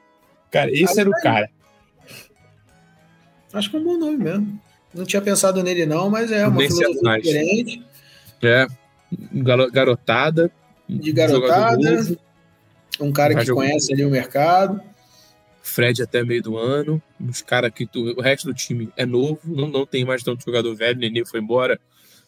[0.50, 1.50] Cara, esse Aí, era o cara.
[3.52, 4.60] Acho que é um bom nome mesmo.
[4.94, 7.84] Não tinha pensado nele, não, mas é uma filosofia diferente.
[8.42, 8.68] É,
[9.72, 10.52] garotada.
[10.88, 12.18] De garotada.
[13.00, 14.82] Um cara que conhece ali o mercado.
[15.62, 17.02] Fred até meio do ano.
[17.20, 20.44] Os caras que tu, o resto do time é novo, não, não tem mais tanto
[20.44, 21.00] jogador velho.
[21.00, 21.80] Nenê foi embora.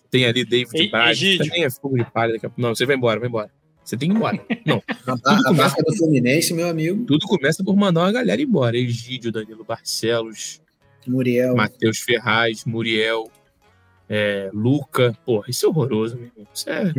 [0.09, 1.19] Tem ali David Braz.
[1.37, 2.39] Também é fogo de palha.
[2.55, 3.51] Não, você vai embora, vai embora.
[3.83, 4.41] Você tem que ir embora.
[4.65, 4.81] Não.
[5.25, 7.05] a, a marca do Fluminense, meu amigo.
[7.05, 8.77] Tudo começa por mandar uma galera embora.
[8.77, 10.61] Egídio, Danilo Barcelos,
[11.05, 13.29] Muriel, Matheus Ferraz, Muriel,
[14.09, 15.15] é, Luca.
[15.25, 16.47] Porra, isso é horroroso, meu irmão.
[16.53, 16.93] Isso é.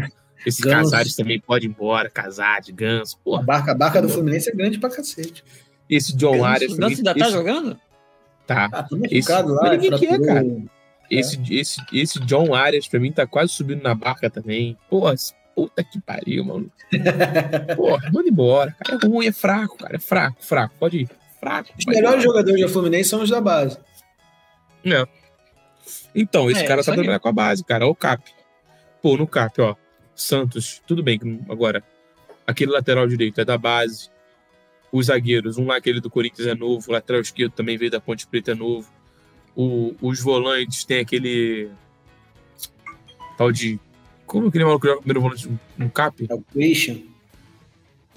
[0.47, 0.93] Esses Ganso.
[0.93, 3.19] Casares também podem ir embora, Casares, Ganso.
[3.25, 3.43] Porra.
[3.43, 5.43] A barca, a barca do Fluminense é grande pra cacete.
[5.91, 6.73] Esse John Arias.
[6.73, 7.77] O Ganso ainda tá jogando?
[8.47, 8.69] Tá.
[8.73, 10.47] Ah, esse, lá, ninguém quer, cara.
[10.47, 10.63] É.
[11.11, 14.79] Esse, esse, esse John Arias, pra mim, tá quase subindo na barca também.
[14.89, 15.15] Porra,
[15.55, 16.71] puta que pariu, mano.
[17.75, 18.77] Porra, manda embora.
[18.85, 19.97] Cara, é ruim, é fraco, cara.
[19.97, 20.75] É fraco, fraco.
[20.79, 21.09] Pode ir.
[21.41, 21.71] Fraco.
[21.77, 23.79] Os melhores jogadores da Fluminense são os da base.
[24.85, 25.05] É.
[26.15, 27.85] Então, esse é, cara tá trabalhando com a base, cara.
[27.85, 28.23] Olha o Cap.
[29.03, 29.75] Pô, no Cap, ó.
[30.17, 31.21] Santos, tudo bem.
[31.49, 31.85] Agora,
[32.47, 34.11] aquele lateral direito é da base.
[34.91, 36.89] Os zagueiros, um lá, aquele do Corinthians é novo.
[36.89, 38.91] O lateral esquerdo também veio da Ponte Preta é novo.
[39.55, 41.71] O, os volantes tem aquele
[43.37, 43.79] tal de
[44.27, 45.49] como aquele maluco joga primeiro volante
[45.79, 46.27] no cap?
[46.29, 46.99] É o Christian.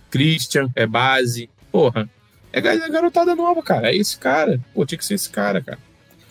[0.10, 1.50] Christian, é base.
[1.72, 2.10] Porra.
[2.52, 3.92] É garotada nova, cara.
[3.92, 4.60] É esse cara.
[4.74, 5.78] Pô, tinha que ser esse cara, cara.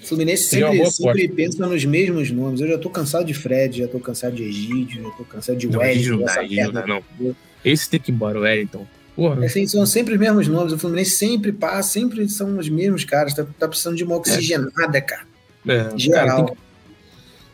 [0.02, 2.60] O Fluminense sempre, sempre pensa nos mesmos nomes.
[2.60, 5.66] Eu já tô cansado de Fred, já tô cansado de Egídio, já tô cansado de
[5.66, 6.24] Wellington.
[6.24, 7.36] Não, não, dá, não.
[7.64, 8.86] Esse tem que ir embora, o Wellington.
[9.16, 9.44] Porra.
[9.44, 10.72] Assim, são sempre os mesmos nomes.
[10.72, 13.34] O Fluminense sempre passa, sempre são os mesmos caras.
[13.34, 15.26] Tá, tá precisando de uma oxigenada, cara.
[15.66, 16.26] É, Geral.
[16.26, 16.68] Cara, tem que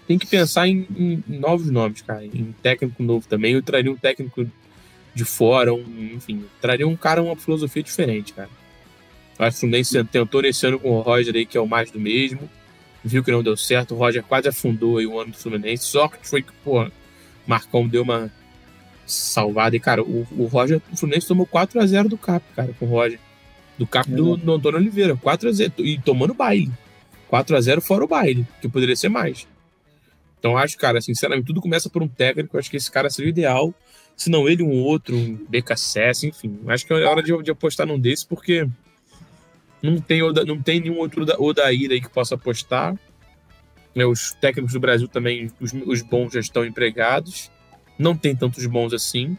[0.06, 2.24] tem que pensar em, em, novos nomes, cara.
[2.24, 3.54] Em técnico novo também.
[3.54, 4.46] Eu traria um técnico
[5.14, 8.50] de fora, um, enfim, traria um cara uma filosofia diferente, cara.
[9.38, 11.90] Acho que o Fluminense tentou nesse ano com o Roger aí, que é o mais
[11.90, 12.48] do mesmo.
[13.04, 13.94] Viu que não deu certo.
[13.94, 15.84] O Roger quase afundou aí o ano do Fluminense.
[15.84, 16.86] Sorte foi que, pô,
[17.46, 18.30] Marcão deu uma
[19.06, 19.76] salvada.
[19.76, 23.18] E, cara, o, o Roger, o Fluminense tomou 4x0 do Cap, cara, com o Roger.
[23.76, 24.14] Do Cap é.
[24.14, 25.16] do, do Antônio Oliveira.
[25.16, 25.72] 4x0.
[25.78, 26.70] E tomando baile.
[27.30, 29.46] 4x0 fora o baile, que poderia ser mais.
[30.38, 32.56] Então acho, cara, sinceramente, tudo começa por um técnico.
[32.56, 33.74] Acho que esse cara seria o ideal.
[34.16, 36.60] Se não ele, um outro, um BKSS, enfim.
[36.68, 38.68] Acho que é hora de, de apostar num desse, porque
[39.84, 42.96] não tem, não tem nenhum outro Odair aí que possa apostar.
[43.94, 47.50] É, os técnicos do Brasil também, os, os bons já estão empregados.
[47.98, 49.36] Não tem tantos bons assim.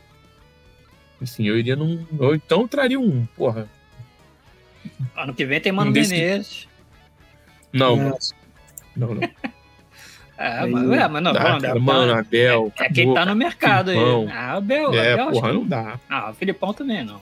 [1.20, 2.06] Enfim, eu iria num.
[2.20, 3.68] Ou então traria um, porra.
[5.16, 6.68] Ano que vem tem Mano um Menezes.
[7.72, 7.78] Que...
[7.80, 8.18] Não, não,
[8.96, 9.16] não.
[9.16, 9.22] não.
[10.38, 12.74] É, mas, é, mas não, dá, cara, Abel, mano, Abel.
[12.78, 14.22] É, é quem tá no mercado Filipão.
[14.24, 14.32] aí.
[14.32, 16.00] Ah, Abel, é, Abel porra, não dá.
[16.10, 17.22] Ah, o Filipão também não.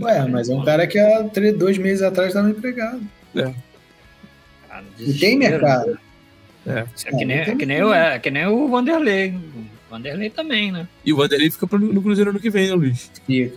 [0.00, 3.00] Ué, mas é um cara que há três, dois meses atrás estava empregado.
[3.34, 3.52] É.
[4.70, 5.98] Ah, e tem mercado.
[6.66, 6.84] É.
[7.04, 9.30] É que, nem, é, que nem o, é que nem o Vanderlei.
[9.30, 10.86] O Vanderlei também, né?
[11.04, 13.10] E o Vanderlei fica no Cruzeiro ano que vem, né, Luiz?
[13.26, 13.56] Fica.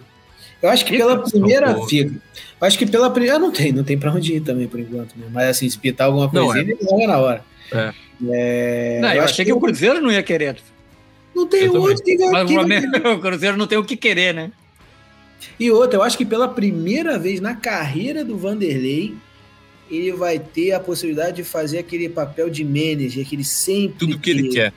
[0.62, 1.86] Eu acho que fica, pela primeira.
[1.86, 2.12] Fica.
[2.12, 3.38] Eu acho que pela primeira.
[3.38, 5.16] Não tem, não tem pra onde ir também por enquanto.
[5.16, 5.28] Né?
[5.32, 6.62] Mas assim, se pitar alguma coisinha, é.
[6.62, 7.46] ele joga na hora.
[7.72, 7.94] É.
[8.32, 10.58] É, não, eu, eu achei que, que o Cruzeiro não ia querer.
[11.36, 12.50] Não tem outro que Mas
[13.06, 14.52] o Cruzeiro não tem o que querer, né?
[15.60, 19.16] E outra, eu acho que pela primeira vez na carreira do Vanderlei,
[19.90, 23.98] ele vai ter a possibilidade de fazer aquele papel de manager que ele sempre.
[23.98, 24.74] Tudo que ele quer.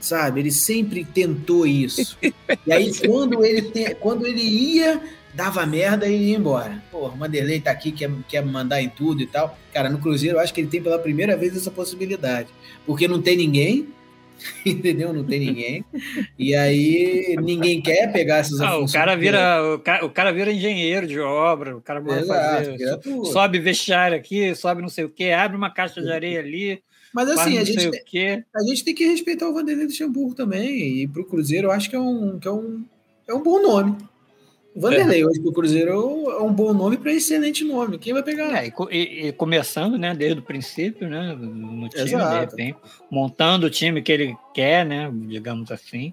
[0.00, 0.40] Sabe?
[0.40, 2.16] Ele sempre tentou isso.
[2.66, 5.02] e aí, quando ele, te, quando ele ia
[5.36, 6.82] dava merda e ia embora.
[6.90, 9.56] Pô, o Manderley tá aqui, quer, quer mandar em tudo e tal.
[9.72, 12.48] Cara, no Cruzeiro eu acho que ele tem pela primeira vez essa possibilidade.
[12.86, 13.86] Porque não tem ninguém,
[14.64, 15.12] entendeu?
[15.12, 15.84] Não tem ninguém.
[16.38, 20.52] E aí ninguém quer pegar essas ah, o cara vira o cara, o cara vira
[20.52, 23.00] engenheiro de obra, o cara fazer,
[23.32, 26.82] sobe vestiário aqui, sobe não sei o que, abre uma caixa de areia ali.
[27.14, 31.02] Mas assim, a gente, tem, a gente tem que respeitar o Vanderlei Luxemburgo também.
[31.02, 32.84] E para o Cruzeiro, eu acho que é um, que é um,
[33.26, 33.96] é um bom nome.
[34.76, 35.26] Vanderlei, é.
[35.26, 35.90] hoje o Cruzeiro
[36.30, 37.98] é um bom nome para excelente nome.
[37.98, 38.62] Quem vai pegar?
[38.62, 42.34] É, e, e, começando, né, desde o princípio, né, no time, Exato.
[42.34, 42.78] de repente,
[43.10, 46.12] montando o time que ele quer, né, digamos assim.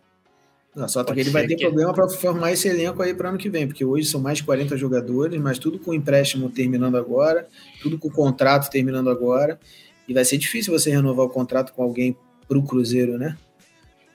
[0.73, 1.65] Não, só que ele vai ter que...
[1.65, 4.45] problema para formar esse elenco aí para ano que vem, porque hoje são mais de
[4.45, 7.47] 40 jogadores, mas tudo com empréstimo terminando agora,
[7.81, 9.59] tudo com contrato terminando agora,
[10.07, 12.15] e vai ser difícil você renovar o contrato com alguém
[12.47, 13.37] para o Cruzeiro, né?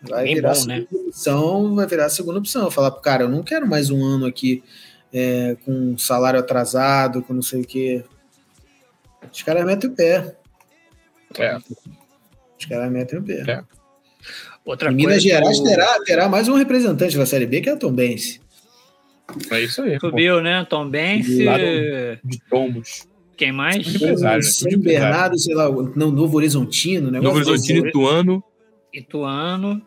[0.03, 0.87] Vai Bem virar bom, né?
[0.91, 2.71] opção, vai virar a segunda opção.
[2.71, 4.63] Falar pro cara, eu não quero mais um ano aqui
[5.13, 8.05] é, com salário atrasado, com não sei o quê.
[9.33, 10.37] Os caras metem o pé.
[11.37, 11.57] É.
[12.59, 13.45] Os caras metem o pé.
[13.47, 13.65] É.
[14.65, 17.93] Outra Minas Gerais terá, terá mais um representante da Série B, que é o Tom
[17.93, 18.41] Bense.
[19.51, 19.99] É isso aí.
[19.99, 20.41] Subiu, pô.
[20.41, 20.67] né?
[20.69, 21.45] Tom Bense.
[22.25, 23.09] De tombos.
[23.37, 23.87] Quem mais?
[24.59, 27.21] São Bernardo, sei lá, não, Novo Horizontino, né?
[27.21, 28.43] Novo Horizontino, Ituano.
[28.93, 29.83] Ituano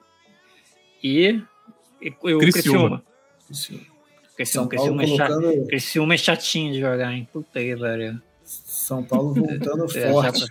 [1.04, 1.42] e,
[2.02, 3.04] e, e o Criciúma.
[3.48, 3.92] Criciúma.
[4.36, 5.66] Criciúma, Criciúma, é colocando...
[5.68, 7.28] Criciúma é chatinho de jogar, hein?
[7.32, 8.22] Puta aí, velho.
[8.44, 10.46] São Paulo voltando forte.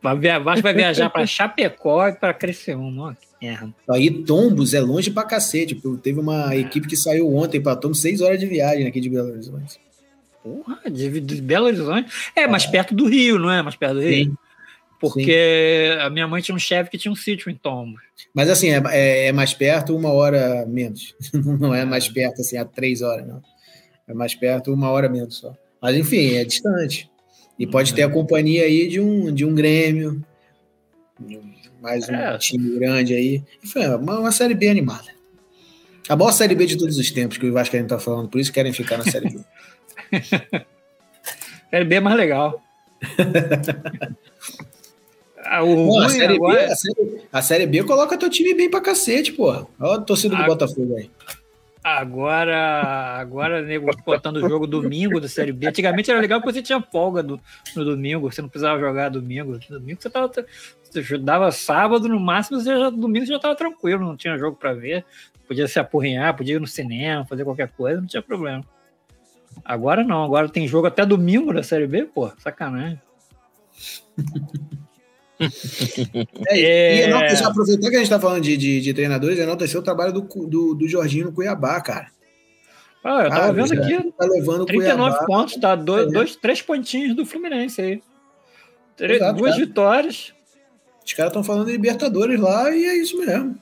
[0.00, 0.16] Vai,
[0.62, 3.16] vai viajar para Chapecó e para Criciúma.
[3.20, 3.74] que merda.
[3.90, 5.80] Aí Tombos é longe pra cacete.
[6.02, 6.58] Teve uma é.
[6.58, 9.80] equipe que saiu ontem para Tombos, seis horas de viagem aqui de Belo Horizonte.
[10.42, 12.10] Porra, de, de Belo Horizonte.
[12.36, 12.70] É, mais é.
[12.70, 13.60] perto do Rio, não é?
[13.60, 14.26] Mais perto do Rio.
[14.26, 14.36] Sim.
[15.00, 16.00] Porque Sim.
[16.00, 18.00] a minha mãe tinha um chefe que tinha um sítio em Tombos.
[18.34, 21.14] Mas assim, é, é, é, mais perto, uma hora menos.
[21.32, 23.40] Não é mais perto, assim, a três horas, não.
[24.08, 25.54] É mais perto, uma hora menos só.
[25.80, 27.10] Mas enfim, é distante.
[27.58, 30.24] E pode ter a companhia aí de um, de um Grêmio,
[31.80, 32.38] mais um é.
[32.38, 33.42] time grande aí.
[33.62, 35.08] Enfim, é uma, uma série B animada.
[36.08, 38.28] A boa série B de todos os tempos que o Vasco a gente tá falando,
[38.28, 39.40] por isso querem ficar na série B.
[41.70, 42.62] série B é mais legal.
[45.50, 46.54] Ah, Não, a, série agora...
[46.54, 49.66] B, a, série, a, série, B coloca teu time bem pra cacete, pô.
[49.80, 50.46] Olha a torcida do a...
[50.46, 51.10] Botafogo aí.
[51.82, 55.68] Agora, agora, nego, botando o jogo domingo da Série B.
[55.68, 57.40] Antigamente era legal porque você tinha folga do,
[57.74, 59.58] no domingo, você não precisava jogar domingo.
[59.70, 60.30] Domingo você tava.
[60.82, 64.56] Você dava sábado, no máximo, você já, domingo você já tava tranquilo, não tinha jogo
[64.56, 65.04] para ver.
[65.46, 68.62] Podia se apurrinhar, podia ir no cinema, fazer qualquer coisa, não tinha problema.
[69.64, 73.00] Agora não, agora tem jogo até domingo da Série B, pô, sacanagem.
[76.48, 76.96] É, é...
[76.96, 80.12] E enaltecer, aproveitar que a gente está falando de, de, de treinadores, enaltecer o trabalho
[80.12, 82.08] do, do, do Jorginho no Cuiabá, cara.
[83.04, 84.12] Ah, eu tava ah, vendo aqui.
[84.12, 85.74] Tá levando 39 Cuiabá, pontos, tá?
[85.74, 86.10] Dois, é.
[86.10, 88.02] dois, três pontinhos do Fluminense aí.
[88.96, 89.64] Três, Exato, duas cara.
[89.64, 90.34] vitórias.
[91.06, 93.56] Os caras estão falando de Libertadores lá e é isso mesmo.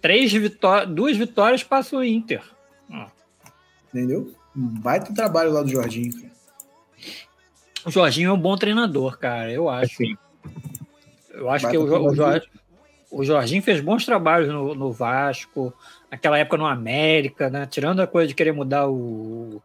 [0.00, 2.42] Três vitó duas vitórias passa o Inter.
[2.90, 3.08] Ah.
[3.88, 4.34] Entendeu?
[4.56, 6.12] Um baita trabalho lá do Jorginho.
[6.12, 6.32] Cara.
[7.84, 9.96] O Jorginho é um bom treinador, cara, eu acho.
[9.96, 10.16] Sim.
[11.32, 12.46] Eu acho que o, o, Jorge,
[13.10, 15.72] o Jorginho fez bons trabalhos no, no, Vasco,
[16.10, 17.66] naquela época no América, né?
[17.66, 19.62] Tirando a coisa de querer mudar o,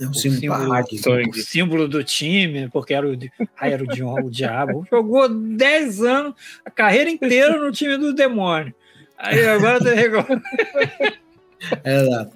[0.00, 3.16] um o, símbolo, o símbolo do time, porque era o,
[3.60, 4.86] era o, o diabo.
[4.90, 8.74] Jogou 10 anos, a carreira inteira no time do demônio.
[9.18, 9.90] Aí agora tá
[11.84, 12.26] É lá.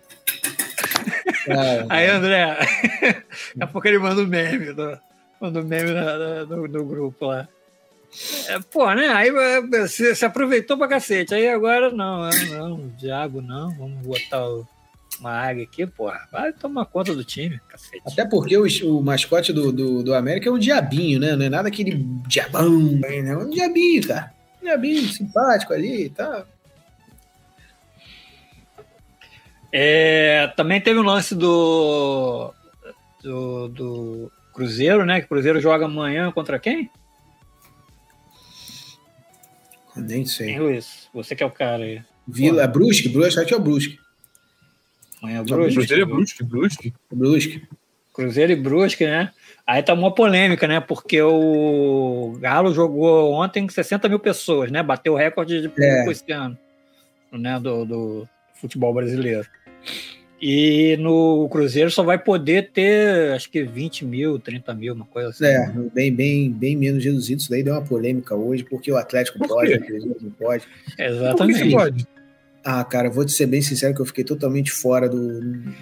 [1.48, 2.44] É, Aí, André,
[3.56, 4.66] daqui a pouco ele manda um meme,
[5.40, 5.90] manda um meme
[6.46, 7.48] no, no grupo lá.
[8.48, 9.08] É, pô, né?
[9.08, 11.34] Aí você se aproveitou pra cacete.
[11.34, 13.74] Aí agora não, não, diabo não.
[13.74, 14.44] Vamos botar
[15.18, 16.12] uma águia aqui, pô.
[16.30, 18.02] Vai tomar conta do time, cacete.
[18.06, 21.34] Até porque o, o mascote do, do, do, América é um diabinho, né?
[21.34, 21.94] Não é nada aquele
[22.26, 23.18] diabão, né?
[23.18, 24.32] É um diabinho, cara.
[24.60, 26.30] Um diabinho simpático ali e tá.
[26.30, 26.46] tal.
[29.76, 32.54] É, também teve o um lance do,
[33.20, 35.18] do, do Cruzeiro, né?
[35.18, 36.88] Que o Cruzeiro joga amanhã contra quem?
[39.96, 40.50] Nem sei.
[40.50, 41.08] Hein, Luiz?
[41.12, 42.02] Você que é o cara aí.
[42.26, 43.08] Vila, é Brusque?
[43.08, 43.98] Brusque, acho que é o Brusque.
[45.22, 45.74] É o Brusque.
[45.74, 46.94] Cruzeiro é Brusque, Brusque.
[47.12, 47.68] Brusque.
[48.12, 49.32] Cruzeiro e Brusque, né?
[49.66, 50.78] Aí tá uma polêmica, né?
[50.80, 54.82] Porque o Galo jogou ontem 60 mil pessoas, né?
[54.82, 56.12] Bateu o recorde de público é.
[56.12, 56.56] esse ano,
[57.32, 57.58] né?
[57.58, 59.46] Do, do futebol brasileiro.
[60.46, 65.30] E no Cruzeiro só vai poder ter, acho que 20 mil, 30 mil, uma coisa
[65.30, 65.46] assim.
[65.46, 67.40] É, bem, bem, bem menos reduzido.
[67.40, 70.64] Isso daí deu uma polêmica hoje, porque o Atlético Por pode, o Cruzeiro não pode.
[70.98, 71.70] Exatamente.
[71.70, 72.06] pode?
[72.62, 75.40] Ah, cara, vou te ser bem sincero que eu fiquei totalmente fora do.
[75.40, 75.74] do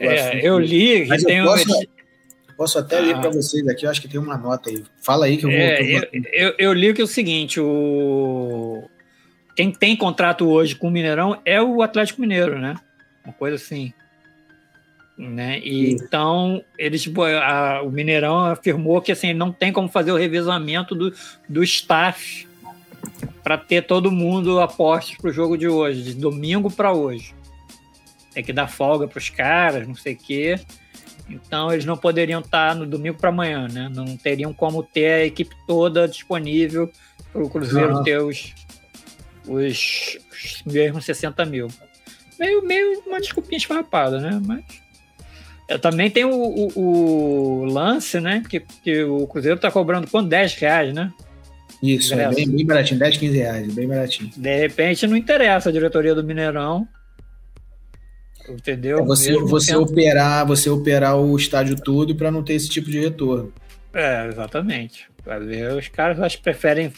[0.00, 1.06] é, eu li.
[1.06, 1.86] Mas eu posso,
[2.56, 3.02] posso até ah.
[3.02, 4.82] ler para vocês aqui, eu acho que tem uma nota aí.
[5.00, 5.60] Fala aí que eu vou.
[5.60, 8.82] É, eu, eu, eu, li que é o seguinte: o,
[9.54, 12.74] quem tem contrato hoje com o Mineirão é o Atlético Mineiro, né?
[13.24, 13.92] Uma coisa assim.
[15.16, 15.60] Né?
[15.60, 17.08] E, então, eles,
[17.42, 21.12] a, o Mineirão afirmou que assim, não tem como fazer o revezamento do,
[21.48, 22.48] do staff
[23.42, 27.34] para ter todo mundo apostos para o jogo de hoje, de domingo para hoje.
[28.32, 30.60] Tem que dar folga para os caras, não sei o quê.
[31.28, 33.90] Então, eles não poderiam estar no domingo para amanhã, né?
[33.94, 36.90] Não teriam como ter a equipe toda disponível
[37.32, 38.02] para o Cruzeiro uhum.
[38.02, 38.54] ter os,
[39.46, 41.68] os, os mesmos 60 mil.
[42.42, 44.42] Meio, meio uma desculpinha esfarrapada, né?
[44.44, 44.64] Mas
[45.68, 48.42] eu também tem o, o, o, lance, né?
[48.48, 50.28] Que, que o Cruzeiro tá cobrando quanto?
[50.28, 51.12] 10 reais, né?
[51.80, 54.30] Isso, é bem, bem, baratinho, 10, 15 reais, bem baratinho.
[54.36, 56.86] De repente não interessa a diretoria do Mineirão.
[58.48, 58.98] Entendeu?
[58.98, 62.98] É você, você operar, você operar o estádio todo para não ter esse tipo de
[62.98, 63.52] retorno.
[63.94, 65.08] É, exatamente.
[65.78, 66.92] Os caras acho preferem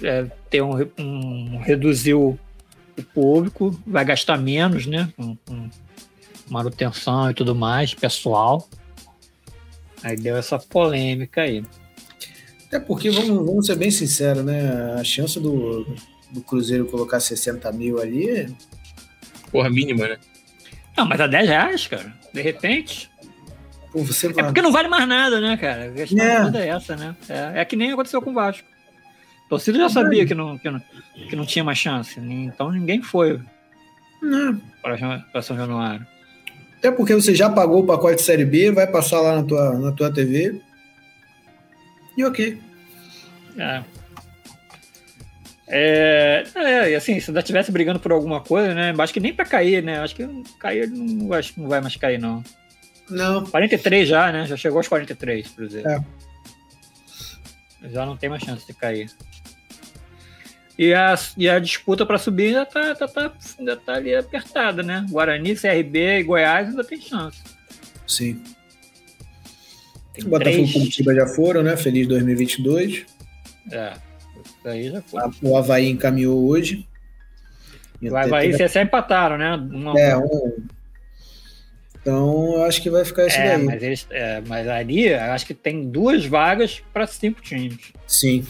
[0.00, 2.38] é, ter um, um, reduzir o,
[3.00, 5.12] o, público, vai gastar menos, né?
[5.16, 5.70] Com, com
[6.48, 8.68] manutenção e tudo mais, pessoal.
[10.02, 11.64] Aí deu essa polêmica aí.
[12.72, 14.94] É porque, vamos, vamos ser bem sinceros, né?
[14.98, 15.84] A chance do,
[16.30, 18.30] do Cruzeiro colocar 60 mil ali.
[18.30, 18.46] É
[19.50, 20.18] Porra, mínima, né?
[20.96, 22.12] Não, mas a 10 reais, cara.
[22.32, 23.10] De repente.
[23.92, 25.86] Pô, você é porque não vale mais nada, né, cara?
[25.86, 26.64] A questão é.
[26.64, 27.16] é essa, né?
[27.28, 28.68] É, é que nem aconteceu com o Vasco.
[29.50, 30.80] Torcida já sabia que não, que, não,
[31.28, 32.20] que não tinha mais chance.
[32.20, 33.40] Então ninguém foi
[34.80, 36.06] para São Januário.
[36.78, 39.90] Até porque você já pagou o pacote Série B, vai passar lá na tua, na
[39.90, 40.60] tua TV.
[42.16, 42.60] E ok.
[43.58, 43.82] É.
[45.66, 48.94] É, é, e assim, se ainda estivesse brigando por alguma coisa, né?
[48.96, 49.98] Acho que nem para cair, né?
[49.98, 50.28] Acho que
[50.60, 52.42] cair não, acho que não vai mais cair, não.
[53.08, 53.44] Não.
[53.44, 54.46] 43 já, né?
[54.46, 55.90] Já chegou aos 43, por exemplo.
[57.82, 57.88] É.
[57.88, 59.10] Já não tem mais chance de cair.
[60.78, 64.82] E a, e a disputa para subir ainda tá, tá, tá, ainda tá ali apertada,
[64.82, 65.04] né?
[65.10, 67.42] Guarani, CRB e Goiás ainda tem chance.
[68.06, 68.42] Sim.
[70.14, 71.76] Tem Botafogo e Curitiba já foram, né?
[71.76, 73.04] Feliz 2022.
[73.70, 73.92] É,
[74.44, 75.20] isso aí já foi.
[75.42, 76.88] O Havaí encaminhou hoje.
[78.02, 79.54] O Havaí e CSA empataram, né?
[79.54, 79.98] Uma...
[79.98, 80.64] É, um...
[82.00, 83.64] Então, eu acho que vai ficar isso é, daí.
[83.64, 87.92] Mas, eles, é, mas ali, acho que tem duas vagas para cinco times.
[88.06, 88.46] Sim.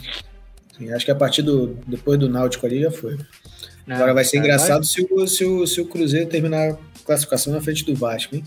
[0.92, 1.78] Acho que a partir do.
[1.86, 3.18] Depois do Náutico ali já foi.
[3.86, 4.84] Não, Agora vai ser engraçado vai...
[4.84, 8.44] se, o, se, o, se o Cruzeiro terminar a classificação na frente do Vasco, hein?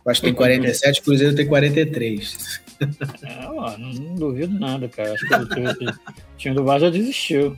[0.00, 2.60] O Vasco tem 47, o Cruzeiro tem 43.
[3.22, 5.14] É, ó, não, não, duvido nada, cara.
[5.14, 7.56] Acho que o time do Vasco já desistiu.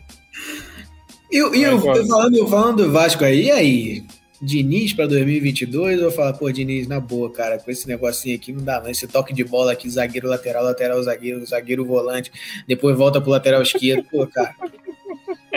[1.31, 4.05] E, e eu, falando, falando do Vasco aí, e aí?
[4.43, 8.65] Diniz para 2022, eu falo, pô, Diniz, na boa, cara, com esse negocinho aqui não
[8.65, 8.91] dá não.
[8.91, 12.33] Esse toque de bola aqui, zagueiro lateral, lateral zagueiro, zagueiro volante,
[12.67, 14.55] depois volta pro lateral esquerdo, pô, cara.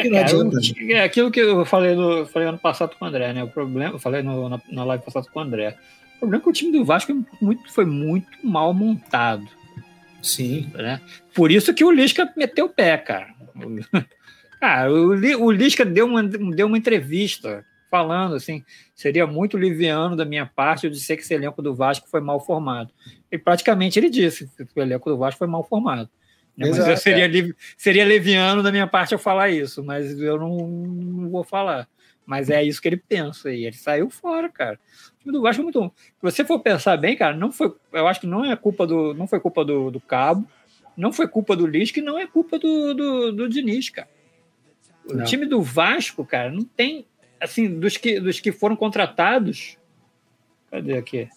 [0.02, 0.58] Que não adianta.
[0.58, 0.94] Né?
[0.94, 3.44] É aquilo que eu falei, no, falei ano passado com o André, né?
[3.44, 5.76] O problema, eu falei no, na, na live passada com o André.
[6.18, 9.48] O problema é que o time do Vasco é muito, foi muito mal montado.
[10.22, 10.70] Sim.
[10.76, 11.02] Né?
[11.34, 13.30] Por isso que o Lisca meteu o pé, cara.
[14.60, 18.64] Cara, o, o Lisca deu uma, deu uma entrevista falando assim,
[18.96, 22.40] seria muito liviano da minha parte eu dizer que esse elenco do Vasco foi mal
[22.40, 22.92] formado.
[23.32, 26.10] E praticamente ele disse que o elenco do Vasco foi mal formado.
[26.58, 26.70] Né?
[26.70, 27.54] Exato, mas seria, é.
[27.78, 31.88] seria leviano da minha parte eu falar isso, mas eu não, não, vou falar.
[32.26, 34.78] Mas é isso que ele pensa e ele saiu fora, cara.
[35.16, 35.92] O time do Vasco é muito bom.
[35.96, 39.14] Se você for pensar bem, cara, não foi, eu acho que não é culpa do,
[39.14, 40.46] não foi culpa do, do Cabo,
[40.98, 44.10] não foi culpa do Lisca e não é culpa do, do, do Diniz, cara.
[45.10, 45.26] O não.
[45.26, 47.06] time do Vasco, cara, não tem
[47.40, 49.78] assim, dos que, dos que foram contratados,
[50.70, 51.30] cadê aqui?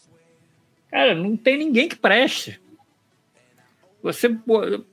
[0.91, 2.61] Cara, não tem ninguém que preste.
[4.03, 4.35] Você,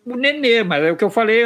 [0.06, 1.43] o Nenê, mas é o que eu falei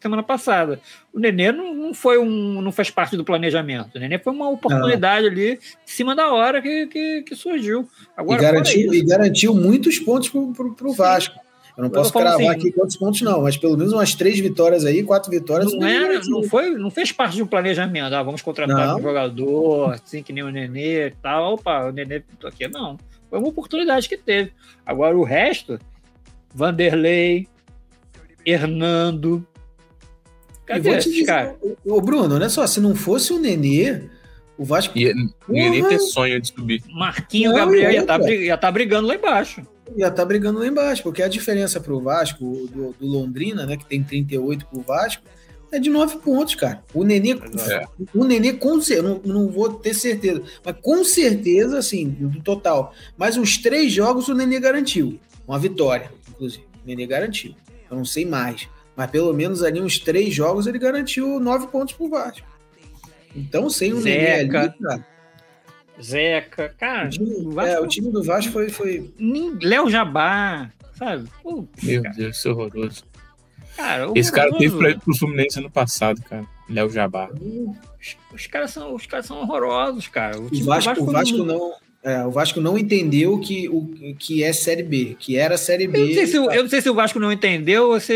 [0.00, 0.78] semana passada.
[1.12, 3.96] O Nenê não, não foi um, não fez parte do planejamento.
[3.96, 7.88] O Nenê foi uma oportunidade ali, em cima da hora que, que, que surgiu.
[8.14, 11.40] Agora, e, garantiu, e garantiu muitos pontos para o Vasco.
[11.76, 14.84] Eu não posso cravar assim, aqui quantos pontos, não, mas pelo menos umas três vitórias
[14.84, 15.72] aí, quatro vitórias.
[15.72, 18.14] Não, é, não, foi, não fez parte de um planejamento.
[18.14, 18.98] Ah, vamos contratar não.
[18.98, 21.54] um jogador, assim, que nem o Nenê e tal.
[21.54, 22.68] Opa, o Nenê pintou aqui.
[22.68, 22.98] Não.
[23.30, 24.52] Foi uma oportunidade que teve.
[24.84, 25.78] Agora o resto,
[26.54, 27.48] Vanderlei,
[28.44, 29.46] Hernando.
[30.66, 31.56] Cadê esse dizer, cara?
[31.86, 34.02] Ô, Bruno, olha só, se não fosse o Nenê.
[34.58, 34.96] O Vasco.
[34.98, 35.14] Ia
[35.48, 36.82] nem ter sonho de subir.
[36.90, 39.62] Marquinho não, Gabriel ia estar tá, tá brigando lá embaixo
[39.96, 43.84] já tá brigando lá embaixo, porque a diferença pro Vasco, do, do Londrina, né, que
[43.84, 45.22] tem 38 pro Vasco,
[45.70, 46.82] é de 9 pontos, cara.
[46.92, 47.86] O Nenê, é.
[48.14, 52.94] o Nenê com certeza, não, não vou ter certeza, mas com certeza, assim, do total,
[53.16, 55.18] mais uns três jogos o Nenê garantiu.
[55.48, 56.64] Uma vitória, inclusive.
[56.84, 57.54] O Nenê garantiu.
[57.90, 58.68] Eu não sei mais.
[58.94, 62.46] Mas pelo menos ali uns três jogos ele garantiu nove pontos pro Vasco.
[63.34, 64.74] Então, sem o Nenê ali, Zeca.
[64.78, 65.06] cara,
[66.02, 69.88] Zeca, cara, o time, o Vasco- é, o time do Vasco foi, foi nem- Léo
[69.90, 71.28] Jabá, sabe?
[71.42, 73.04] Putz, Meu cara, Deus, isso é horroroso.
[73.76, 74.70] cara, Esse cara horroroso.
[74.70, 76.44] teve pra ir pro Fluminense ano passado, cara.
[76.68, 77.28] Léo Jabá.
[77.32, 80.38] Os, os caras são, os caras são horrorosos, cara.
[80.40, 81.72] O, O do Vasco, o Vasco não,
[82.02, 85.98] é, o Vasco não entendeu que o que é Série B, que era Série B.
[86.00, 88.14] Eu não, sei se, o- eu não sei se o Vasco não entendeu ou se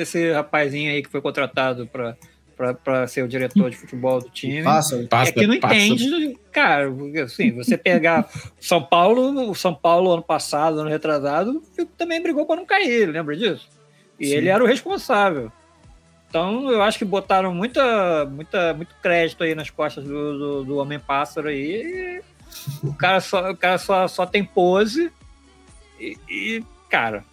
[0.00, 2.16] esse rapazinho aí que foi contratado pra,
[2.60, 4.62] pra, pra ser o diretor de futebol do time.
[4.62, 5.76] Passa, Passa, é que não passa.
[5.76, 8.28] entende, cara, porque, assim, você pegar
[8.60, 11.62] São Paulo, o São Paulo ano passado, ano retrasado,
[11.96, 13.66] também brigou para não cair, lembra disso?
[14.18, 14.34] E Sim.
[14.34, 15.50] ele era o responsável.
[16.28, 20.76] Então, eu acho que botaram muita, muita, muito crédito aí nas costas do, do, do
[20.76, 22.20] Homem-Pássaro aí.
[22.82, 25.10] e o cara, só, o cara só, só tem pose
[25.98, 27.24] e, e, cara,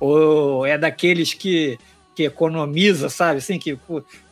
[0.00, 1.78] ou é daqueles que,
[2.16, 3.38] que economiza, sabe?
[3.38, 3.78] Assim, que,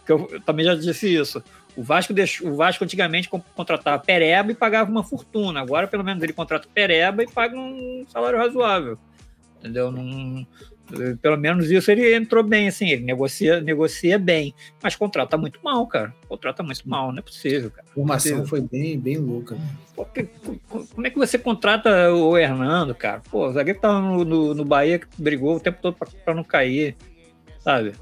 [0.09, 1.43] que eu, eu também já disse isso.
[1.77, 5.61] O Vasco, deixou, o Vasco antigamente con- contratava Pereba e pagava uma fortuna.
[5.61, 8.99] Agora, pelo menos, ele contrata Pereba e paga um salário razoável.
[9.61, 9.91] Entendeu?
[9.93, 10.47] Não,
[11.21, 15.87] pelo menos isso ele entrou bem, assim, ele negocia, negocia bem, mas contrata muito mal,
[15.87, 16.15] cara.
[16.27, 17.87] Contrata muito mal, não é possível, cara.
[17.91, 18.47] a formação Sim.
[18.47, 19.55] foi bem, bem louca.
[19.55, 19.69] né?
[19.95, 20.07] Pô,
[20.95, 23.21] como é que você contrata o Hernando, cara?
[23.31, 26.35] Pô, o zagueiro que tava no, no, no Bahia que brigou o tempo todo pra
[26.35, 26.97] não cair,
[27.61, 27.93] sabe?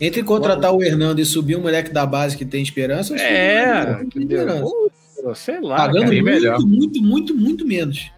[0.00, 3.30] Entre contratar o Hernando e subir um moleque da base que tem esperança, acho que
[3.30, 4.38] É, entendeu?
[4.42, 4.74] esperança.
[5.22, 6.10] Pô, sei lá, Pagando cara.
[6.10, 6.60] bem muito, melhor.
[6.60, 8.10] muito, muito, muito menos.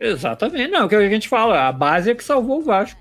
[0.00, 3.00] Exatamente, não, é o que a gente fala, a base é que salvou o Vasco.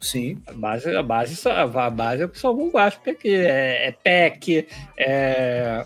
[0.00, 0.38] Sim.
[0.46, 3.92] A base, a base, a base é o que salvou o Vasco, porque é, é
[3.92, 4.66] Peck,
[4.98, 5.84] é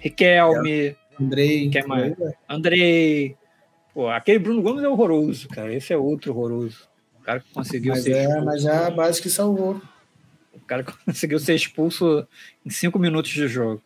[0.00, 1.68] Riquelme, Andrei.
[1.70, 2.14] Quer mais?
[2.48, 3.36] Andrei.
[3.94, 5.74] Pô, aquele Bruno Gomes é horroroso, cara.
[5.74, 6.88] Esse é outro horroroso.
[7.18, 9.80] O cara que conseguiu Mas ser é, mas é a base que salvou.
[10.66, 12.26] O cara conseguiu ser expulso
[12.64, 13.80] em cinco minutos de jogo.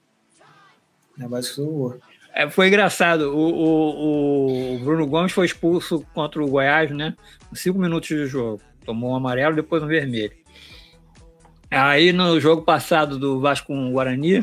[1.20, 1.98] É salvou.
[2.32, 3.36] É, foi engraçado.
[3.36, 7.14] O, o- o Bruno Gomes foi expulso contra o Goiás, né?
[7.52, 8.62] Em cinco minutos de jogo.
[8.86, 10.32] Tomou um amarelo, depois um vermelho.
[11.70, 14.42] Aí no jogo passado do Vasco com o Guarani,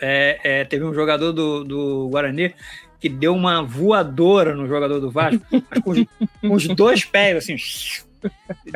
[0.00, 2.54] é, é, teve um jogador do, do Guarani
[2.98, 5.44] que deu uma voadora no jogador do Vasco,
[5.84, 6.04] com, os,
[6.40, 7.56] com os dois pés, assim,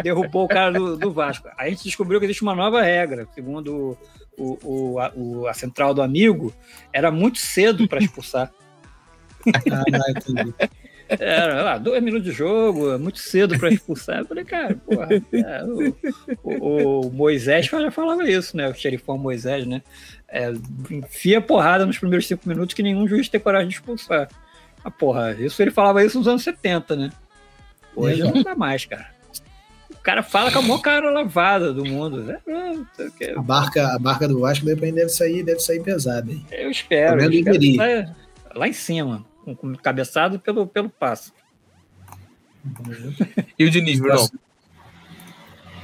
[0.02, 1.48] derrubou o cara do, do Vasco.
[1.56, 3.96] A gente descobriu que existe uma nova regra, segundo
[4.38, 6.52] o, o, a, o- a central do amigo,
[6.92, 8.50] era muito cedo para expulsar.
[9.70, 9.84] Ah.
[11.06, 14.20] Era lá, dois minutos de jogo, muito cedo para expulsar.
[14.20, 15.94] Eu falei, cara, porra, é, o,
[16.42, 18.68] o- o Moisés já falava isso, né?
[18.70, 19.82] O xerifão Moisés, né?
[20.28, 20.50] É,
[20.90, 24.28] enfia porrada nos primeiros cinco minutos que nenhum juiz tem coragem de expulsar.
[24.82, 27.10] Ah, porra, isso ele falava isso nos anos 70, né?
[27.94, 29.08] Hoje não dá mais, cara.
[30.04, 32.22] O cara fala com a maior cara lavada do mundo.
[32.24, 32.38] né?
[33.38, 36.44] A barca, a barca do Vasco deve, deve sair, deve sair pesada, hein?
[36.52, 37.16] Eu espero.
[37.22, 37.30] Eu
[37.72, 38.14] espero
[38.54, 41.32] lá em cima, com, com cabeçado pelo, pelo passo.
[43.58, 44.28] E o Diniz, Bruno?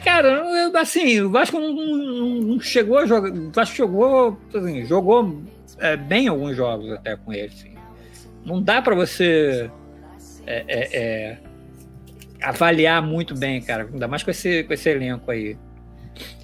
[0.05, 3.31] Cara, eu- assim, o Vasco não, não- não chegou a jogar.
[3.33, 5.43] O Vasco jogou, assim, jogou
[5.79, 7.47] é, bem alguns jogos até com ele.
[7.55, 7.75] assim.
[8.45, 9.71] Não dá pra você
[10.47, 11.39] é, é, é,
[12.43, 13.89] avaliar muito bem, cara.
[13.93, 15.57] Ainda mais com esse, com esse elenco aí.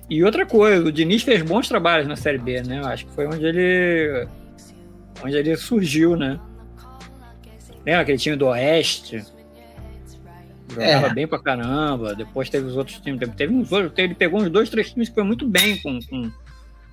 [0.09, 2.78] E outra coisa, o Diniz fez bons trabalhos na Série B, né?
[2.80, 4.28] Eu Acho que foi onde ele.
[5.24, 6.38] onde ele surgiu, né?
[7.84, 9.24] Lembra aquele time do Oeste?
[10.68, 11.14] Jogava É.
[11.14, 12.14] bem pra caramba.
[12.14, 13.20] Depois teve os outros times.
[13.36, 13.92] Teve, uns outros.
[13.97, 16.30] Ele pegou uns dois, três times que foi muito bem com, com,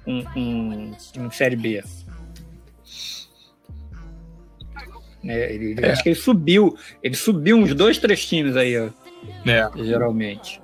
[0.06, 1.84] com, com, com Série B.
[5.26, 6.76] É, ele, ele- Acho que ele subiu.
[7.02, 8.90] Ele subiu uns dois, três times aí, ó,
[9.50, 9.70] É.
[9.84, 10.62] geralmente.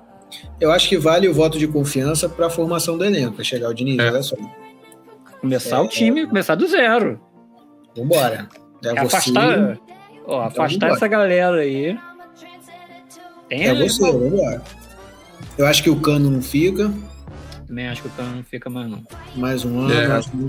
[0.60, 3.70] Eu acho que vale o voto de confiança para a formação do elenco, para chegar
[3.70, 4.10] o Diniz, É.
[4.12, 4.36] olha só.
[5.42, 5.80] Começar É.
[5.80, 7.20] o time, começar do zero.
[7.96, 8.48] Vambora.
[8.84, 9.78] É, você, afastar
[10.26, 10.94] ó, afastar vambora.
[10.94, 11.98] essa galera aí.
[13.48, 14.62] Tem é ali, você, pô, vambora.
[15.58, 16.92] Eu acho que o Cano não fica,
[17.68, 19.04] Também acho que o Cano não fica mais, não.
[19.36, 19.94] mais um ano.
[19.94, 20.06] É,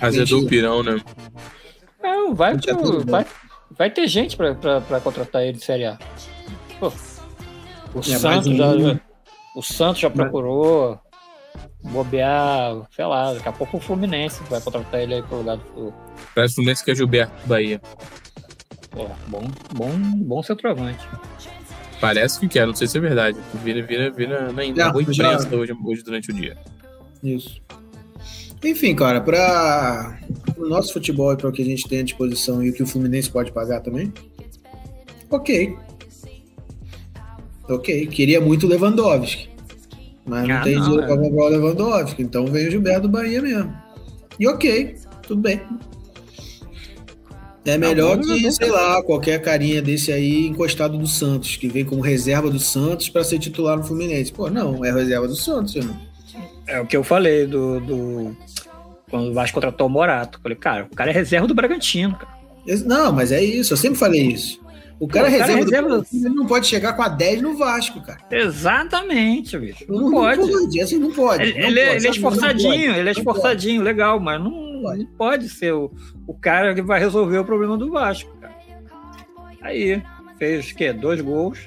[0.06, 0.46] Azedou o sentido.
[0.48, 1.00] pirão, né?
[2.02, 3.26] Não, vai, pro- vai,
[3.70, 5.98] vai ter gente pra, pra, pra contratar ele de Série A.
[6.78, 6.88] Pô,
[7.94, 9.00] o, É, Santos já, já-
[9.56, 10.98] o Santos já procurou
[11.82, 15.92] bobear, sei lá, daqui a pouco o Fluminense vai contratar ele aí pro lugar do.
[16.34, 17.80] Parece o Fluminense que é Gilberto Bahia.
[18.90, 19.42] Pô, bom,
[19.74, 21.06] bom, bom centroavante.
[22.00, 23.38] Parece que quer, não sei se é verdade.
[23.62, 26.56] Vira, vira, vira na, na boa imprensa hoje, hoje durante o dia.
[27.22, 27.60] Isso.
[28.64, 30.18] Enfim, cara, para
[30.58, 32.82] o nosso futebol e para o que a gente tem à disposição e o que
[32.82, 34.12] o Fluminense pode pagar também,
[35.30, 35.74] ok.
[37.68, 39.48] Ok, queria muito o Lewandowski.
[40.26, 41.06] Mas não Ah, tem não, dinheiro é.
[41.06, 42.22] pra comprar o Lewandowski.
[42.22, 43.72] Então vem o Gilberto do Bahia mesmo.
[44.38, 44.96] E ok,
[45.26, 45.60] tudo bem.
[47.64, 51.84] É melhor bom, que, sei lá, qualquer carinha desse aí encostado do Santos, que vem
[51.84, 54.32] como reserva do Santos pra ser titular no Fluminense.
[54.32, 55.96] Pô, não, é reserva do Santos, irmão.
[56.70, 57.80] É o que eu falei do.
[57.80, 58.36] do-
[59.10, 60.38] quando o Vasco contratou o Morato.
[60.40, 62.32] Falei, cara, o cara é reserva do Bragantino, cara.
[62.86, 64.60] Não, mas é isso, eu sempre falei isso.
[65.00, 67.02] O cara é o cara é reserva, do reserva- Bragantino, ele não pode chegar com
[67.02, 68.20] a 10 no Vasco, cara.
[68.30, 69.84] Exatamente, bicho.
[69.88, 70.40] Não, pode.
[70.52, 71.42] pode, assim, não pode.
[71.42, 72.08] Ele, não ele é- pode, ele é?
[72.08, 74.98] Não esforçadinho, ele é não esforçadinho, legal, mas não, pode.
[75.04, 75.90] não pode ser o,
[76.26, 78.54] o cara que vai resolver o problema do Vasco, cara.
[79.62, 80.00] Aí,
[80.38, 80.92] fez o quê?
[80.92, 81.66] Dois gols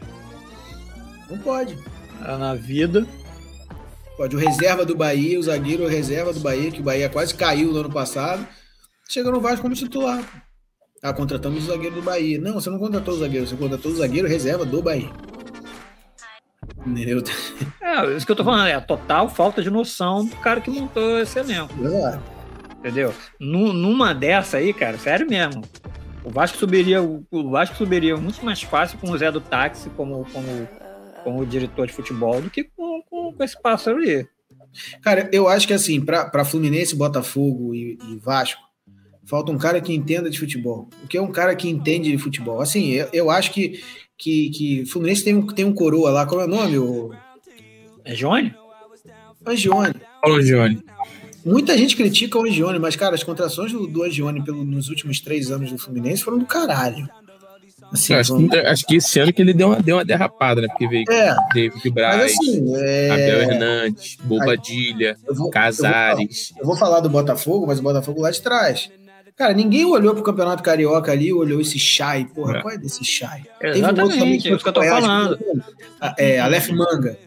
[1.29, 1.77] Não pode.
[2.21, 3.05] ah, na vida.
[4.17, 4.35] Pode.
[4.35, 7.79] O reserva do Bahia, o zagueiro reserva do Bahia, que o Bahia quase caiu no
[7.79, 8.47] ano passado,
[9.09, 10.23] chega no Vasco como titular.
[11.01, 12.39] Ah, contratamos o zagueiro do Bahia.
[12.39, 15.09] Não, você não contratou o zagueiro, você contratou o zagueiro reserva do Bahia.
[16.85, 17.23] Entendeu?
[17.81, 20.69] É, isso que eu tô falando, é a total falta de noção do cara que
[20.69, 21.73] montou esse elenco.
[21.83, 22.23] Exato.
[22.79, 23.13] Entendeu?
[23.39, 25.61] Nu- numa dessa aí, cara, sério mesmo.
[26.23, 29.89] O Vasco subiria, o o Vasco subiria muito mais fácil com o Zé do Táxi
[29.91, 30.67] como, como,
[31.23, 34.27] como diretor de futebol do que com, com, com esse pássaro aí.
[35.01, 38.61] Cara, eu acho que assim, pra, pra Fluminense, Botafogo e, e Vasco,
[39.23, 40.89] falta um cara que entenda de futebol.
[41.03, 42.61] O que é um cara que entende de futebol?
[42.61, 43.81] Assim, eu, eu acho que,
[44.17, 46.77] que, que Fluminense tem um, tem um coroa lá, como é o nome?
[46.77, 47.11] O
[48.03, 48.53] É Johnny?
[49.45, 49.95] Angione.
[50.21, 50.81] Paulo Gione.
[51.45, 55.19] Muita gente critica o Angione, mas, cara, as contratações do, do Angione pelo, nos últimos
[55.19, 57.07] três anos do Fluminense foram do caralho.
[57.93, 60.61] Assim, acho, foram- que, acho que esse ano que ele deu uma, deu uma derrapada,
[60.61, 60.67] né?
[60.67, 66.51] Porque veio É, David Braz, assim, é, Abel Hernandes, Bobadilha, eu, vou, Casares.
[66.59, 68.89] eu vou falar do Botafogo, mas o Botafogo lá de trás.
[69.35, 72.61] Cara, ninguém olhou pro Campeonato Carioca ali, olhou esse Chay, porra, É.
[72.61, 73.43] qual é desse Chay?
[73.61, 75.39] Exatamente, é isso que eu tô Goiás, falando.
[76.17, 77.17] É, Aleph Manga.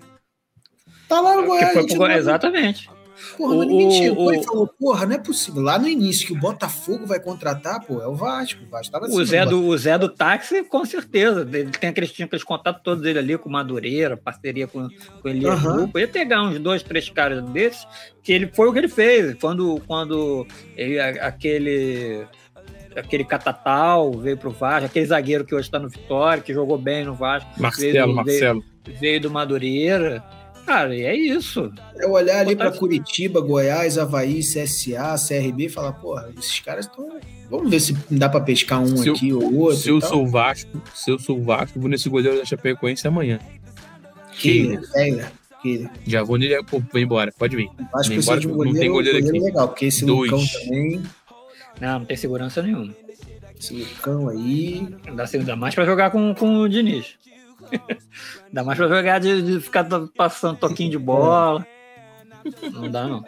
[1.09, 1.73] Tá lá no Que Goiás.
[1.73, 2.91] foi gente, pro- não- exatamente.
[3.37, 5.63] Porra, mas ninguém chegou o- e falou, porra, não é possível.
[5.63, 8.63] Lá no início, que o Botafogo vai contratar, pô, é o Vasco.
[8.65, 11.49] O Vasco tava O acima Zé, do o Zé do táxi, com certeza.
[11.53, 14.89] Ele tem aqueles, tinha aqueles contatos todos dele ali com Madureira, parceria com,
[15.23, 15.77] com Elias Aham.
[15.77, 15.99] Grupo.
[15.99, 17.87] Ia pegar uns dois, três caras desses,
[18.23, 19.35] que ele foi o que ele fez.
[19.41, 20.47] Quando, quando
[20.77, 22.27] ele, aquele.
[22.95, 27.05] Aquele Catatal veio pro Vasco, aquele zagueiro que hoje está no Vitória, que jogou bem
[27.05, 28.65] no Vasco, Marcelo, veio, Marcelo.
[28.99, 30.25] veio do Madureira.
[30.67, 31.73] Cara, e é isso.
[31.97, 37.09] É olhar ali para Curitiba, Goiás, Havaí, CSA, CRB e falar, porra, esses caras estão.
[37.49, 39.77] Vamos ver se dá para pescar um Se eu- aqui ou outro.
[39.77, 40.11] Se eu tal.
[40.11, 43.39] sou Vasco, se eu sou Vasco, vou nesse goleiro da Chapecoense amanhã.
[44.39, 45.91] Kehler, Kehler, Kehler.
[46.07, 47.69] Já vou nele, pô, vem embora, pode vir.
[47.95, 49.47] Acho que precisa de um embora, não goleiro, tem goleiro goleiro aqui.
[49.47, 50.31] legal, porque esse Dois.
[50.31, 51.03] Lucão também,
[51.81, 52.93] Não, não tem segurança nenhuma.
[53.59, 54.87] esse Lucão aí.
[55.07, 57.15] Não dá, dá mais pra jogar com, com o Diniz.
[58.53, 59.87] dá mais pra jogar de, de ficar
[60.17, 61.67] passando toquinho de bola.
[62.73, 63.25] Não dá, não.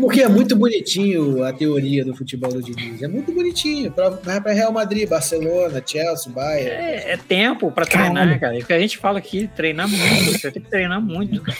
[0.00, 3.02] Porque é muito bonitinho a teoria do futebol do Diniz.
[3.02, 3.90] É muito bonitinho.
[3.92, 6.70] Para Real Madrid, Barcelona, Chelsea, Bayern.
[6.70, 8.58] É, é tempo pra treinar, cara.
[8.58, 10.32] É o que a gente fala aqui, treinar muito.
[10.38, 11.40] Você tem que treinar muito.
[11.40, 11.56] cara.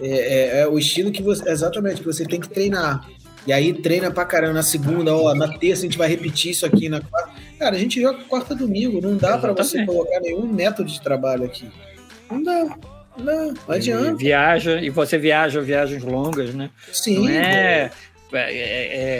[0.00, 1.48] É, é- é o estilo que você.
[1.48, 3.06] Exatamente, que você tem que treinar.
[3.46, 6.66] E aí treina pra caramba na segunda, ó, na terça a gente vai repetir isso
[6.66, 7.30] aqui, na quarta.
[7.58, 11.44] Cara, a gente joga quarta domingo, não dá pra você colocar nenhum método de trabalho
[11.44, 11.68] aqui.
[12.30, 12.76] Não dá.
[13.18, 14.14] Não, não E adianta.
[14.14, 16.70] viaja, e você viaja viagens longas, né?
[16.92, 17.18] Sim.
[17.18, 17.90] Não é.
[18.32, 18.46] é-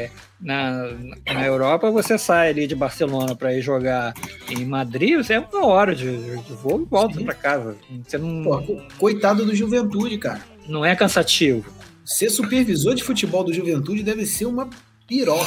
[0.04, 0.10] é-
[0.40, 0.88] na,
[1.34, 4.14] na Europa você sai ali de Barcelona para ir jogar
[4.48, 6.06] em Madrid, você é uma hora de,
[6.40, 7.76] de voo e volta para casa.
[8.06, 10.40] Você não, Pô, co- coitado do Juventude, cara.
[10.66, 11.70] não é cansativo.
[12.10, 14.68] Ser supervisor de futebol do Juventude deve ser uma
[15.06, 15.46] piroca.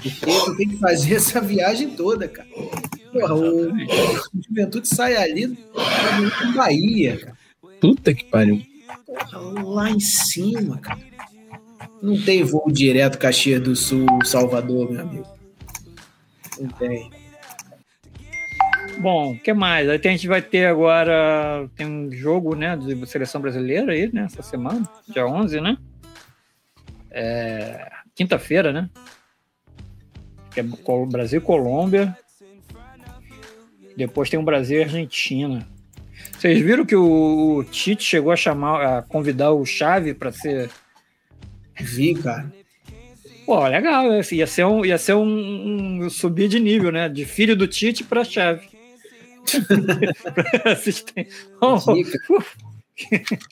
[0.00, 2.48] Porque tu tem que fazer essa viagem toda, cara.
[3.12, 7.38] Porra, o, o Juventude sai ali pra Bahia, cara.
[7.80, 8.62] Puta que pariu.
[9.04, 11.00] Porra, lá em cima, cara.
[12.00, 15.26] Não tem voo direto Caxias do Sul, Salvador, meu amigo.
[16.58, 17.10] Não tem.
[19.00, 19.88] Bom, o que mais?
[19.88, 21.68] Aí tem- a gente vai ter agora.
[21.76, 22.76] Tem um jogo, né?
[22.76, 24.24] De seleção brasileira aí, né?
[24.24, 25.76] Essa semana, dia 11, né?
[27.10, 28.90] É, Quinta-feira, né?
[30.52, 32.16] Que é Col- Brasil e Colômbia.
[33.96, 35.66] Depois tem o Brasil e Argentina.
[36.38, 40.70] Vocês viram que o, o Tite chegou a chamar, a convidar o Chave para ser.
[41.78, 42.52] Vi, cara.
[43.46, 47.08] Pô, legal, assim, ia ser um, ia ser um, um subir de nível, né?
[47.08, 48.68] De filho do Tite para Chave.
[50.64, 51.28] Assistir.
[51.60, 51.78] Oh,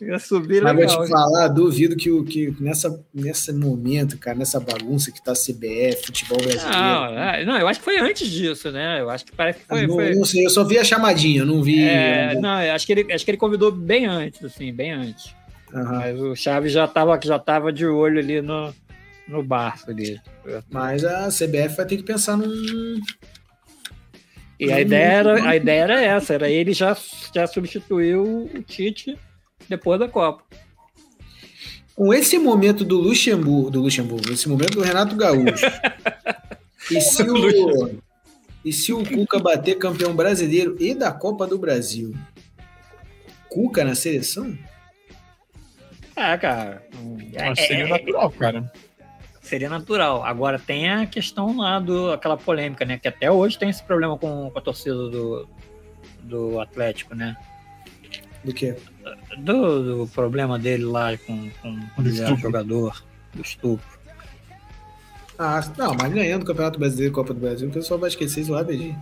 [0.02, 1.04] ia subir Mas vou legal.
[1.04, 6.06] te falar, duvido que, o- que nessa, nesse momento, cara, nessa bagunça que tá CBF,
[6.06, 6.70] futebol brasileiro.
[6.70, 9.00] Não, é, não, eu acho que foi antes disso, né?
[9.00, 9.86] Eu acho que parece que foi.
[9.86, 11.82] não, foi- não sei, eu só vi a chamadinha, eu não vi.
[11.82, 15.34] é, não- não, acho que, ele, acho que ele convidou bem antes, assim, bem antes.
[15.72, 15.98] Aham.
[15.98, 18.74] Mas o Chaves já estava já tava de olho ali no,
[19.26, 20.18] no Barça ali.
[20.70, 23.00] Mas a CBF vai ter que pensar num.
[24.58, 26.96] E a ideia, era, a ideia era essa, era ele já,
[27.32, 29.16] já substituiu o Tite
[29.68, 30.42] depois da Copa.
[31.94, 35.66] Com esse momento do Luxemburgo, do Luxemburgo, esse momento do Renato Gaúcho.
[36.90, 38.00] e, se o,
[38.64, 42.14] e se o Cuca bater campeão brasileiro e da Copa do Brasil?
[43.48, 44.56] Cuca na seleção?
[46.16, 46.84] É, cara.
[47.32, 48.72] É, Mas seria é- natural, cara.
[49.48, 50.24] Seria natural.
[50.24, 52.98] Agora tem a questão lá do aquela polêmica, né?
[52.98, 55.48] Que até hoje tem esse problema com, com a torcida do,
[56.22, 57.36] do Atlético, né?
[58.44, 58.76] Do quê?
[59.38, 62.42] Do, do problema dele lá com, com quando Do ele era estupro.
[62.42, 63.98] jogador, do estupro.
[65.38, 68.40] Ah, não, mas ganhando o Campeonato Brasileiro e Copa do Brasil, o pessoal vai esquecer
[68.40, 68.98] isso lá, beijinho.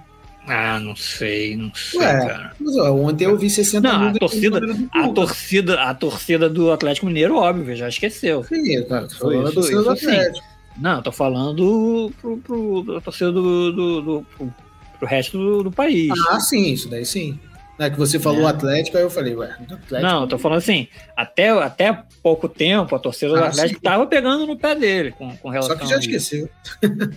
[0.46, 2.52] Ah, não sei, não sei, Ué, cara.
[2.60, 6.48] Mas ó, ontem eu vi 60 Não, a mil torcida- do A torcida, a torcida
[6.48, 8.44] do Atlético Mineiro, óbvio, já esqueceu.
[8.44, 10.12] Sim, cara, tô falando da Isso, torcida do isso sim.
[10.12, 10.46] Atlético.
[10.78, 14.54] Não, tô falando pro, pro, da torcida do, do, do- pro,
[14.98, 16.12] pro resto do, do país.
[16.28, 17.38] Ah, sim, isso daí sim.
[17.78, 18.46] É que você falou É.
[18.46, 20.10] Atlético, aí eu falei, ué, do Atlético.
[20.10, 23.82] Não, eu tô falando assim, até, até pouco tempo a torcida do Ah, Atlético sim.
[23.84, 26.48] tava pegando no pé dele com, com relação Só que já esqueceu.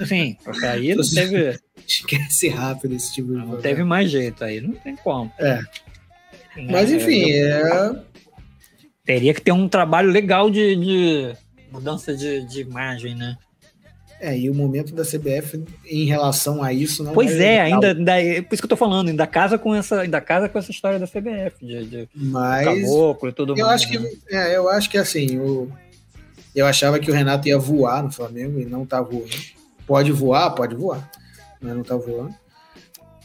[0.06, 1.58] Sim, porque aí não teve,
[1.88, 5.32] Esquece rápido esse tipo de não teve mais jeito, aí não tem como.
[5.40, 5.62] É.
[6.70, 7.92] Mas É, enfim, é.
[9.06, 11.34] Teria que ter um trabalho legal de, de
[11.72, 13.38] mudança de, de imagem, né?
[14.20, 17.66] É, e o momento da CBF em relação a isso não Pois é, legal.
[17.66, 20.50] ainda, ainda é por isso que eu tô falando, ainda casa com essa, ainda casa
[20.50, 23.82] com essa história da CBF, de, de Mas caboclo e tudo eu mais.
[23.82, 24.10] acho que né?
[24.30, 25.72] é, eu acho que assim, o,
[26.54, 29.30] eu achava que o Renato ia voar no Flamengo e não tá voando.
[29.88, 31.10] Pode voar, pode voar,
[31.62, 32.36] mas não tá voando.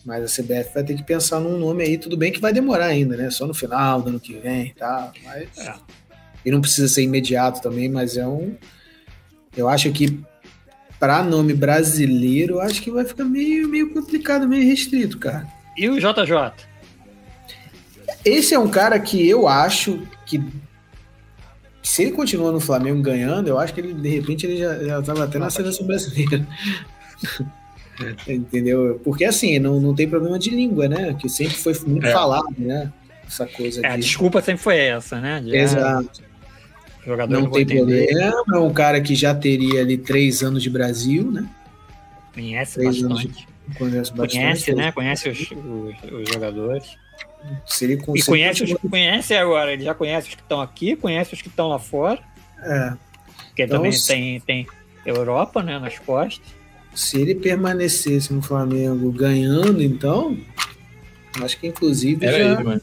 [0.05, 2.87] Mas a CBF vai ter que pensar num nome aí, tudo bem que vai demorar
[2.87, 3.31] ainda, né?
[3.31, 5.13] Só no final do ano que vem e tal.
[5.25, 5.59] Mas.
[5.59, 5.75] É.
[6.45, 8.55] E não precisa ser imediato também, mas é um.
[9.57, 10.23] Eu acho que
[11.05, 15.47] para nome brasileiro, eu acho que vai ficar meio, meio complicado, meio restrito, cara.
[15.77, 16.65] E o JJ?
[18.25, 20.43] Esse é um cara que eu acho que
[21.83, 25.03] se ele continua no Flamengo ganhando, eu acho que ele, de repente, ele já, já
[25.03, 26.47] tava até na seleção brasileira.
[28.27, 28.99] Entendeu?
[29.05, 31.15] Porque assim, não, não tem problema de língua, né?
[31.21, 32.13] Que sempre foi muito É.
[32.13, 32.91] falado, né?
[33.27, 34.03] Essa coisa É, a de.
[34.03, 35.43] desculpa sempre foi essa, né?
[35.43, 36.23] De, ah, Exato.
[37.05, 38.35] Jogador Não não tem problema.
[38.55, 41.47] É um cara que já teria ali três anos de Brasil, né?
[42.33, 43.49] conhece Três anos bastante.
[43.79, 44.37] Conhece bastante.
[44.39, 44.93] Conhece, né?
[44.93, 46.97] Conhece os, os, os jogadores.
[47.67, 48.27] Se ele E conseguir.
[48.27, 51.69] conhece, os, conhece agora, ele já conhece os que estão aqui, conhece os que estão
[51.69, 52.19] lá fora,
[52.63, 52.93] É,
[53.49, 54.67] porque Então, também se- tem, tem
[55.05, 56.45] Europa, né, nas costas.
[56.95, 60.37] se ele permanecesse no Flamengo ganhando, então.
[61.43, 62.81] Acho que inclusive Era já, ele, mano.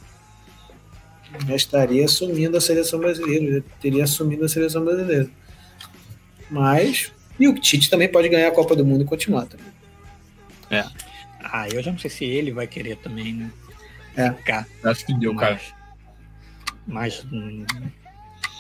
[1.48, 5.30] Já estaria assumindo a seleção brasileira, já teria assumido a seleção brasileira.
[6.50, 7.12] Mas.
[7.40, 9.66] E o Tite também pode ganhar a Copa do Mundo e continuar também.
[11.44, 13.52] Ah, eu já não sei se ele vai querer também, né?
[14.16, 14.32] É.
[14.32, 14.68] Ficar.
[14.84, 15.60] Acho que deu, cara.
[16.86, 17.26] Mas.
[17.32, 17.66] hum,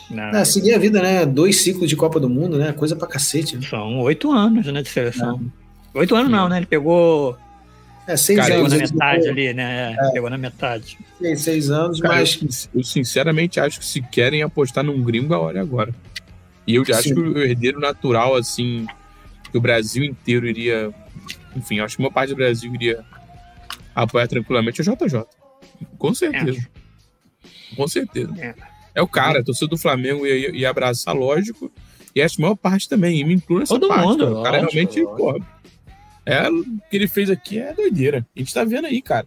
[0.10, 0.30] não.
[0.30, 1.26] É, seguir a vida, né?
[1.26, 2.74] Dois ciclos de Copa do Mundo, né?
[2.74, 3.56] Coisa pra cacete.
[3.56, 3.66] Né?
[3.68, 5.52] São oito anos, né, de seleção.
[5.94, 6.58] Oito anos não, né?
[6.58, 7.38] Ele pegou,
[8.12, 8.72] É, seis Cara, pegou anos.
[8.74, 9.96] na eles metade depois- ali, né?
[10.00, 10.98] É, Pegou na metade.
[11.20, 12.70] Seis, seis anos, Cara, mas.
[12.74, 15.94] eu, eu sinceramente acho que se querem apostar num gringo, a hora é agora.
[16.68, 18.86] E eu já acho que o herdeiro natural, assim,
[19.52, 20.92] que o Brasil inteiro iria.
[21.56, 23.04] Enfim, acho que uma parte do Brasil iria
[23.96, 25.26] apoiar tranquilamente é o JJ.
[25.98, 26.68] Com certeza.
[27.76, 28.34] Com certeza.
[28.40, 28.54] É.
[28.94, 31.72] É o cara, a torcida do Flamengo ia, ia abraçar, lógico.
[32.14, 34.06] E acho que a maior parte também, e me inclui nessa Todo parte.
[34.06, 34.38] mundo, cara.
[34.40, 35.18] O cara lógico, realmente, lógico.
[35.18, 35.61] porra,
[36.26, 38.26] é, o que ele fez aqui é doideira.
[38.36, 39.26] A gente tá vendo aí, cara.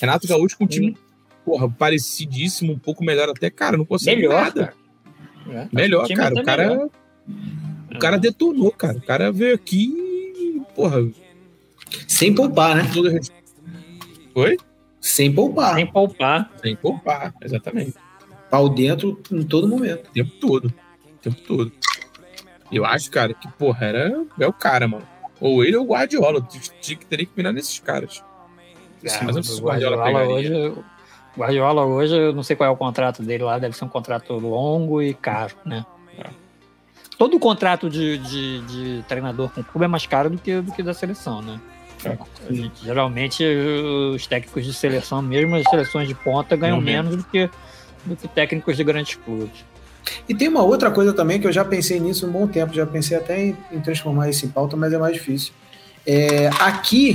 [0.00, 0.96] Renato Gaúcho com um time,
[1.44, 4.66] porra, parecidíssimo, um pouco melhor até, cara, não consegue Melhor, nada.
[4.66, 5.62] cara.
[5.62, 5.68] É.
[5.72, 6.34] Melhor, O cara.
[6.34, 6.90] tá O cara, melhor.
[7.94, 8.98] o cara detonou, cara.
[8.98, 9.92] O cara veio aqui
[10.36, 10.98] e, porra,
[12.06, 12.82] Sem poupar, né?
[14.34, 14.56] Oi?
[15.00, 15.74] Sem poupar.
[15.74, 16.50] Sem poupar.
[16.62, 17.94] Sem poupar, exatamente.
[18.48, 20.08] Pau dentro em todo momento.
[20.08, 20.66] O tempo todo.
[20.66, 21.72] O tempo todo.
[22.70, 25.06] Eu acho, cara, que, porra, era, é o cara, mano.
[25.42, 26.40] Ou ele ou o Guardiola.
[26.80, 28.22] Tinha que teria que mirar nesses caras.
[29.04, 30.74] Ah, mas eu não sei o se o Guardiola hoje,
[31.36, 34.32] Guardiola hoje, eu não sei qual é o contrato dele lá, deve ser um contrato
[34.34, 35.84] longo e caro, né?
[36.16, 36.30] É.
[37.18, 40.82] Todo contrato de, de, de treinador com clube é mais caro do que, do que
[40.82, 41.60] da seleção, né?
[42.04, 42.16] É.
[42.82, 43.44] Geralmente
[44.14, 47.50] os técnicos de seleção, mesmo as seleções de ponta, ganham menos do que,
[48.04, 49.64] do que técnicos de grandes clubes.
[50.28, 52.86] E tem uma outra coisa também que eu já pensei nisso um bom tempo, já
[52.86, 55.52] pensei até em, em transformar isso em pauta, mas é mais difícil.
[56.06, 57.14] É, aqui,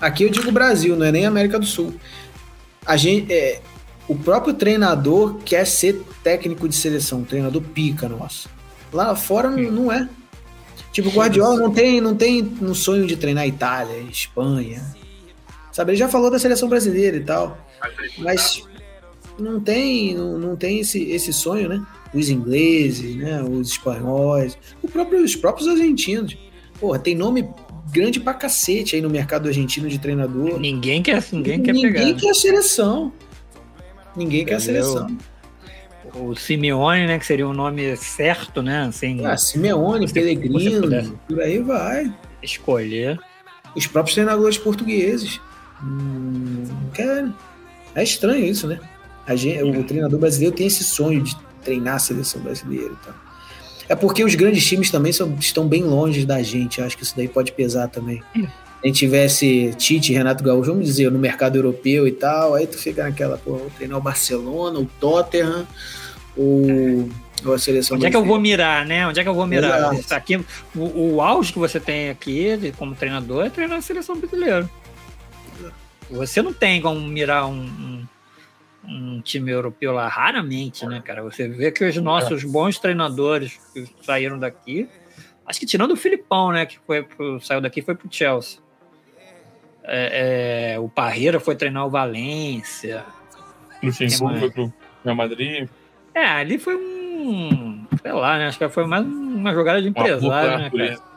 [0.00, 1.94] aqui eu digo Brasil, não é nem América do Sul.
[2.84, 3.60] A gente, é,
[4.08, 8.48] o próprio treinador quer ser técnico de seleção, treinador pica, nossa.
[8.92, 10.08] Lá fora não, não é.
[10.90, 14.82] Tipo, o Guardiola não tem, não tem um sonho de treinar Itália, Espanha.
[15.70, 17.58] Sabe, ele já falou da seleção brasileira e tal.
[18.18, 18.64] Mas
[19.38, 21.86] não tem, não, não tem esse, esse sonho, né?
[22.14, 23.42] Os ingleses, né?
[23.42, 26.36] Os espanhóis, o próprio, os próprios argentinos.
[26.80, 27.48] Porra, tem nome
[27.92, 30.58] grande pra cacete aí no mercado argentino de treinador.
[30.58, 32.06] Ninguém quer, ninguém quer Ninguém pegar.
[32.06, 32.14] né?
[32.14, 33.12] quer a seleção.
[34.16, 34.84] Ninguém quer a Entendeu?
[34.84, 35.18] seleção.
[36.14, 37.18] O Simeone, né?
[37.18, 38.86] Que seria o nome certo, né?
[38.86, 41.12] Assim, Ah, Simeone, Pellegrino, pudesse.
[41.28, 42.12] por aí vai.
[42.42, 43.18] escolher.
[43.76, 45.40] Os próprios treinadores portugueses.
[45.82, 47.34] Hum, não querem.
[47.94, 48.80] É estranho isso, né?
[49.26, 51.36] A gente, o treinador brasileiro tem esse sonho de
[51.68, 53.14] treinar a seleção brasileira e tal.
[53.88, 56.80] É porque os grandes times também são- estão bem longe da gente.
[56.80, 58.22] Acho que isso daí pode pesar também.
[58.34, 58.48] Se
[58.84, 62.78] a gente tivesse Tite, Renato Gaúcho, vamos dizer, no mercado europeu e tal, aí tu
[62.78, 65.66] fica naquela, pô, vou treinar o Barcelona, o Tottenham,
[67.54, 69.06] a seleção Onde é que eu vou mirar, né?
[69.06, 69.94] Onde é que eu vou mirar?
[69.94, 70.14] Exato.
[70.14, 70.36] Aqui,
[70.76, 74.68] o, o auge que você tem aqui de- como treinador é treinar a seleção brasileira.
[76.10, 78.02] Você não tem como mirar um, um,
[78.84, 81.22] um time europeu lá, raramente, né, cara?
[81.22, 84.88] Você vê que os nossos bons treinadores que saíram daqui,
[85.46, 88.60] acho que tirando o Filipão, né, que foi pro, saiu daqui foi pro Chelsea.
[89.84, 93.04] É, é, o Parreira foi treinar o Valência.
[93.82, 94.72] Luxemburgo foi pro
[95.04, 95.68] Real Madrid.
[96.14, 97.86] É, ali foi um.
[98.02, 98.48] Sei lá, né?
[98.48, 101.07] Acho que foi mais uma jogada de empresário, né, cara?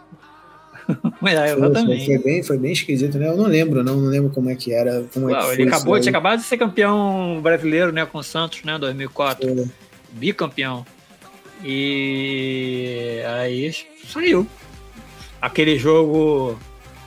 [1.24, 2.05] É, Foi, foi, exatamente.
[2.05, 3.28] foi bem, foi bem esquisito, né?
[3.28, 5.03] Eu não lembro, não, não lembro como é que era.
[5.13, 8.17] Como é que Uau, foi ele acabou, tinha acabado de ser campeão brasileiro, né, com
[8.17, 9.67] o Santos, né, 2004, Foi.
[10.11, 10.86] bicampeão.
[11.63, 13.72] E aí
[14.07, 14.47] saiu.
[15.41, 16.57] Aquele jogo,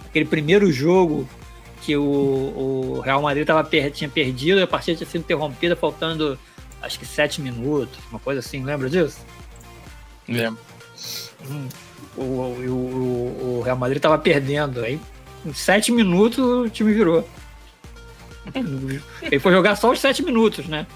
[0.07, 1.29] aquele primeiro jogo
[1.83, 2.03] que o,
[2.97, 6.39] o Real Madrid tava per- tinha perdido, a partida tinha sido interrompida faltando
[6.81, 9.19] acho que sete minutos, uma coisa assim, lembra disso?
[10.29, 10.59] Lembro.
[11.43, 11.69] O,
[12.17, 14.81] o, o- o Real Madrid tava perdendo.
[14.85, 15.01] Aí,
[15.45, 17.29] em sete minutos, o time virou.
[19.23, 20.87] Ele foi jogar só os sete minutos, né?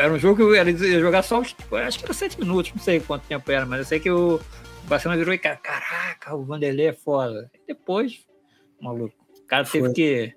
[0.00, 1.54] Era um jogo que ele ia jogar só os.
[1.86, 4.40] Acho que era sete minutos, não sei quanto tempo era, mas eu sei que o
[4.84, 7.50] Barcelona virou e, cara, caraca, o Vanderlei é foda.
[7.54, 8.20] E depois,
[8.80, 9.94] maluco, o cara teve Foi.
[9.94, 10.32] que.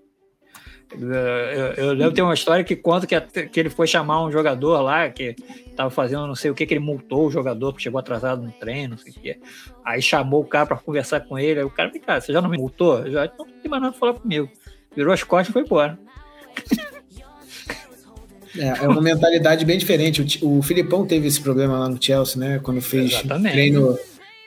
[0.91, 4.81] Eu, eu lembro tem uma história que conta que, que ele foi chamar um jogador
[4.81, 5.35] lá que
[5.75, 8.51] tava fazendo não sei o que, que ele multou o jogador que chegou atrasado no
[8.51, 9.39] treino, não sei o que.
[9.85, 11.59] Aí chamou o cara pra conversar com ele.
[11.59, 12.99] Aí o cara, vem cá, você já não me multou?
[12.99, 14.49] Eu Já, então não tem mais nada pra falar comigo.
[14.95, 15.97] Virou as costas e foi embora.
[18.57, 20.39] É, é uma mentalidade bem diferente.
[20.41, 22.59] O, o Filipão teve esse problema lá no Chelsea, né?
[22.59, 23.53] Quando fez Exatamente.
[23.53, 23.97] treino,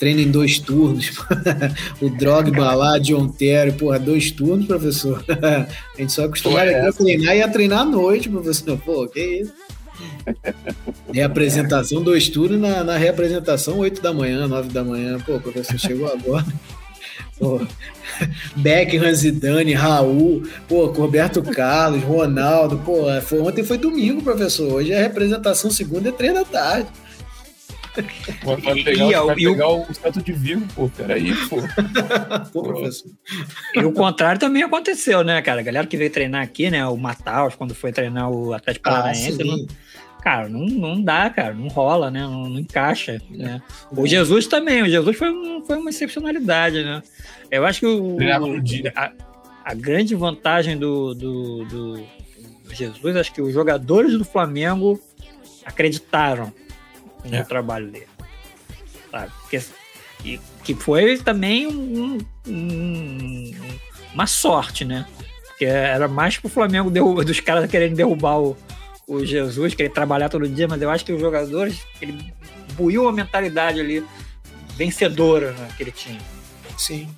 [0.02, 1.12] treino em dois turnos.
[2.02, 5.24] o Drogba lá, John Terry, porra, dois turnos, professor.
[5.30, 8.76] a gente só acostumado Pô, é a treinar e ia treinar à noite, professor.
[8.78, 9.52] Pô, que isso?
[11.14, 15.20] Reapresentação, dois turnos, na, na reapresentação, 8 da manhã, 9 da manhã.
[15.20, 16.46] Pô, professor, chegou agora.
[17.38, 17.60] Pô,
[18.56, 24.72] Beckham, Zidane, Raul, pô, Roberto Carlos, Ronaldo, pô, foi, ontem foi domingo, professor.
[24.72, 26.88] Hoje é representação segunda e três da tarde.
[28.44, 30.88] Vai, vai E- pegar, e- vai e o- pegar o Santo de Vigo, pô.
[30.88, 31.56] Peraí, pô.
[32.52, 33.10] Pô, professor.
[33.74, 35.60] E o contrário também aconteceu, né, cara?
[35.60, 36.86] A galera que veio treinar aqui, né?
[36.86, 39.66] O Mataus, quando foi treinar o Atlético Ah, Paranaense, não-
[40.22, 42.20] cara, não, não dá, cara, não rola, né?
[42.22, 43.20] Não, não encaixa.
[43.30, 43.60] Né?
[43.94, 47.02] O Jesus também, o Jesus foi, um- foi uma excepcionalidade, né?
[47.50, 48.92] Eu acho que o, Treinava no dia.
[48.96, 49.12] a,
[49.64, 52.04] a grande vantagem do, do- do
[52.72, 54.98] Jesus, acho que os jogadores do Flamengo
[55.64, 56.52] acreditaram
[57.24, 57.42] no É.
[57.44, 58.06] trabalho dele.
[59.10, 59.32] Sabe?
[59.42, 59.62] Porque,
[60.24, 63.50] e, que foi também um- um-
[64.14, 65.06] uma sorte, né?
[65.46, 68.56] Porque era mais pro Flamengo derrubar, dos caras querendo derrubar o,
[69.06, 72.32] o Jesus, querer trabalhar todo dia, mas eu acho que os jogadores, ele
[72.74, 74.04] buiu a mentalidade ali
[74.76, 76.18] vencedora né, que ele tinha.
[76.78, 77.08] Sim.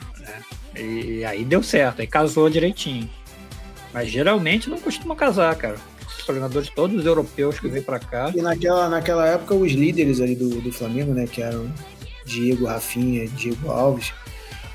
[0.76, 3.08] E aí deu certo, aí casou direitinho.
[3.92, 5.76] Mas geralmente não costuma casar, cara.
[6.24, 8.32] Treinadores todos os europeus que vêm pra cá.
[8.34, 11.70] E naquela, naquela época, os líderes ali do, do Flamengo, né, que eram
[12.24, 14.12] Diego, Rafinha, Diego Alves,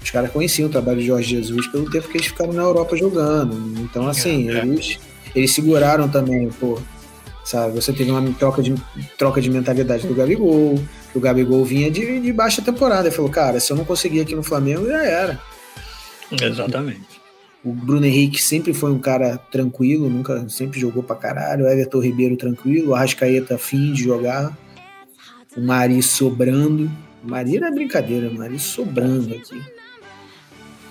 [0.02, 2.96] os caras conheciam o trabalho de Jorge Jesus pelo tempo que eles ficaram na Europa
[2.96, 3.56] jogando.
[3.82, 4.60] Então, assim, É.
[4.60, 5.00] eles,
[5.36, 6.80] eles seguraram também, pô.
[7.44, 8.76] Sabe, você teve uma troca de,
[9.18, 10.80] troca de mentalidade do Gabigol,
[11.12, 13.08] que o Gabigol vinha de, de baixa temporada.
[13.08, 15.40] Ele falou, cara, se eu não conseguir aqui no Flamengo, já era.
[16.32, 17.02] Exatamente.
[17.64, 21.66] O Bruno Henrique sempre foi um cara tranquilo, nunca sempre jogou pra caralho.
[21.66, 24.58] O Everton Ribeiro tranquilo, o Arrascaeta fim de jogar.
[25.58, 26.90] O Mari sobrando.
[27.24, 29.62] O Mari não é brincadeira, o Mari sobrando aqui.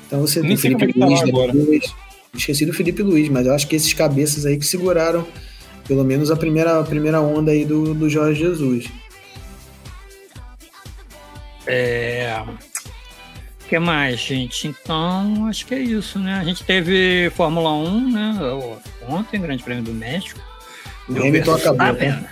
[0.07, 1.95] Então você Nem tem sei Felipe é que tá Luiz depois.
[2.35, 5.27] Esqueci do Felipe Luiz, mas eu acho que esses cabeças aí que seguraram
[5.87, 8.91] pelo menos a primeira, a primeira onda aí do, do Jorge Jesus.
[11.66, 12.45] É.
[13.69, 14.66] O que mais, gente?
[14.66, 16.39] Então, acho que é isso, né?
[16.41, 18.35] A gente teve Fórmula 1, né?
[19.07, 20.41] Ontem, Grande Prêmio do México.
[21.07, 22.25] O Hamilton acabou, né?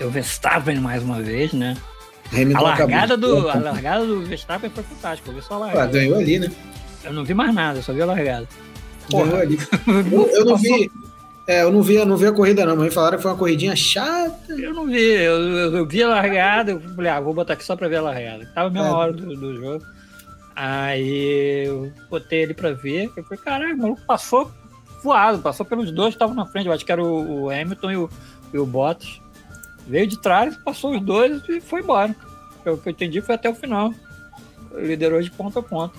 [0.00, 1.76] Deu Verstappen mais uma vez, né?
[2.32, 3.40] Hamilton A largada, acabou.
[3.42, 5.30] do, a largada do Verstappen foi fantástica.
[5.30, 5.92] Eu vi só a Ah, largada.
[5.92, 6.50] ganhou ali, né?
[7.04, 8.48] Eu não vi mais nada, eu só vi a largada.
[9.12, 9.42] Ganhou Porra.
[9.42, 9.58] ali.
[10.12, 10.90] Eu, eu não vi.
[11.46, 13.30] É, eu não vi, eu não vi a corrida, não, mas me falaram que foi
[13.30, 14.52] uma corridinha chata.
[14.52, 17.64] Eu não vi, eu, eu, eu vi a largada, eu falei, ah, vou botar aqui
[17.64, 18.44] só pra ver a largada.
[18.54, 18.92] Tava a mesma É.
[18.92, 19.84] hora do, do jogo.
[20.60, 23.12] Aí eu botei ele pra ver.
[23.16, 24.50] Eu falei, caralho, o maluco passou
[25.04, 26.66] voado, passou pelos dois que estavam na frente.
[26.66, 28.10] Eu acho que era o, o Hamilton e o,
[28.52, 29.20] e o Bottas.
[29.86, 32.12] Veio de trás, passou os dois e foi embora.
[32.66, 33.94] O que eu entendi foi até o final.
[34.74, 35.96] Liderou de ponta a ponta.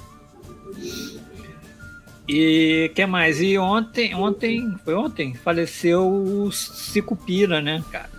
[2.27, 3.41] E que mais?
[3.41, 8.09] E ontem, ontem, foi ontem, faleceu o Cicupira, né, cara?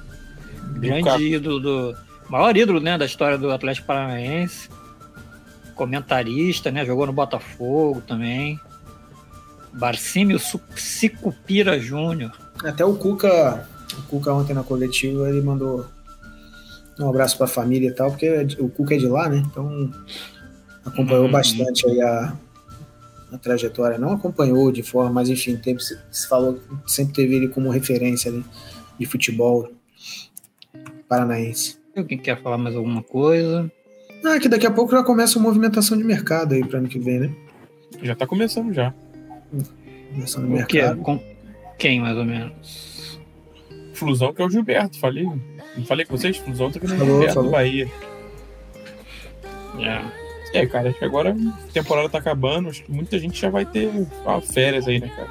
[0.76, 1.96] Grande ídolo do.
[2.30, 4.70] Maior ídolo, né, da história do Atlético Paranaense.
[5.80, 6.84] Comentarista, né?
[6.84, 8.60] Jogou no Botafogo também.
[9.72, 10.38] Barcímio
[10.76, 12.32] Cicupira Júnior.
[12.62, 13.66] Até o Cuca,
[13.98, 15.86] o Cuca ontem na coletiva, ele mandou
[16.98, 18.28] um abraço pra família e tal, porque
[18.58, 19.38] o Cuca é de lá, né?
[19.38, 19.90] Então
[20.84, 21.30] acompanhou Uhum.
[21.30, 22.36] bastante aí a,
[23.32, 23.96] a trajetória.
[23.96, 28.30] Não acompanhou de forma, mas enfim, teve, se se falou, sempre teve ele como referência
[28.30, 28.44] ali
[28.98, 29.72] de futebol
[31.08, 31.78] paranaense.
[31.96, 33.72] Alguém quer falar mais alguma coisa?
[34.24, 36.98] Ah, que daqui a pouco já começa a movimentação de mercado aí para ano que
[36.98, 37.30] vem, né?
[38.02, 38.92] Já tá começando já.
[40.12, 40.78] Começando o O quê?
[40.82, 41.00] mercado.
[41.00, 41.20] Com
[41.78, 43.18] quem, mais ou menos?
[43.94, 45.24] Flusão que é o Gilberto, falei.
[45.76, 46.36] Não falei com vocês?
[46.36, 47.50] Flusão tá querendo o Falou, Gilberto falou.
[47.50, 47.88] do Bahia.
[49.78, 50.20] É.
[50.52, 53.64] É, cara, acho que agora a temporada tá acabando, acho que muita gente já vai
[53.64, 53.88] ter
[54.26, 55.28] ah, férias aí, né, cara?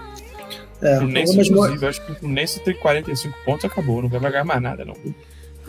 [0.82, 4.20] É, Fluminense, algumas, inclusive, eu acho que o Fluminense tem 45 pontos, acabou, não vai
[4.32, 4.96] ganhar mais nada, não.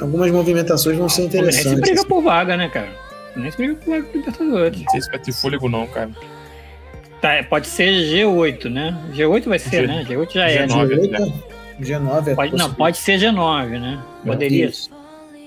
[0.00, 1.80] algumas movimentações vão ser O Fluminense interessantes.
[1.80, 2.90] briga por vaga, né, cara?
[3.30, 4.80] O Fluminense briga vaga pro Libertadores.
[4.82, 6.10] Não sei se vai ter fôlego, não, cara.
[7.20, 8.96] Tá, pode ser G8, né?
[9.12, 10.04] G8 vai ser, G- né?
[10.08, 10.66] G8 já é.
[10.66, 11.10] G9.
[11.10, 11.18] né?
[11.18, 11.32] G8,
[12.00, 14.02] G9 é Pode, não, pode ser G9, né?
[14.24, 14.66] Poderia.
[14.66, 14.90] Isso.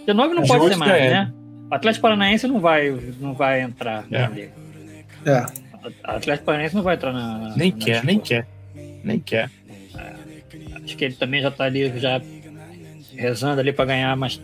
[0.08, 1.10] G9 não G8 pode ser já mais, é.
[1.10, 1.34] né?
[1.72, 4.20] O Atlético Paranaense não vai, não vai entrar É.
[4.22, 4.52] na liga.
[5.26, 5.46] É.
[5.84, 7.54] O Atlético Paranaense não vai entrar na.
[7.58, 8.48] Nem na quer, nem quer.
[9.04, 9.50] Nem quer.
[10.84, 12.22] Acho que ele também já tá ali, já
[13.16, 14.40] rezando ali pra ganhar mais,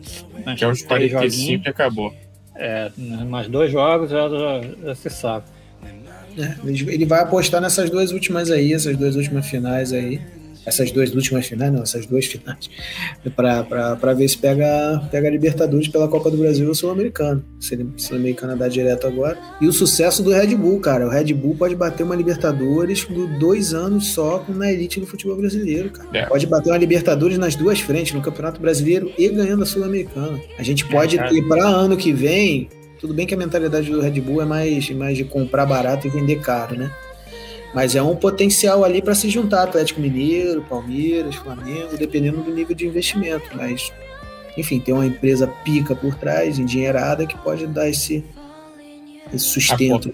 [0.45, 1.65] mais Que é os três 45 joguinhos.
[1.65, 2.13] e acabou.
[2.62, 5.45] É, mais dois jogos já, já, já se sabe.
[6.38, 10.20] É, ele vai apostar nessas duas últimas aí, essas duas últimas finais aí.
[10.66, 12.70] Essas duas últimas finais, não, essas duas finais.
[13.36, 17.43] Pra ver se pega, pega a Libertadores pela Copa do Brasil ou Sul-Americano.
[17.60, 19.38] Se ele- Sul-Americana dá direto agora.
[19.62, 21.07] E o sucesso do Red Bull, cara.
[21.07, 25.38] O Red Bull pode bater uma Libertadores do dois anos só na elite do futebol
[25.38, 26.10] brasileiro, cara.
[26.14, 26.26] É.
[26.26, 30.39] Pode bater uma Libertadores nas duas frentes, no Campeonato Brasileiro e ganhando a Sul-Americana.
[30.57, 31.30] A gente pode cara.
[31.30, 32.70] ter para ano que vem.
[32.99, 36.10] Tudo bem que a mentalidade do Red Bull é mais, mais de comprar barato e
[36.10, 36.91] vender caro, né?
[37.74, 42.76] Mas é um potencial ali para se juntar Atlético Mineiro, Palmeiras, Flamengo, dependendo do nível
[42.76, 43.49] de investimento.
[43.55, 43.91] Mas,
[44.57, 48.24] enfim, tem uma empresa pica por trás, endinheirada, que pode dar esse,
[49.32, 50.13] esse sustento.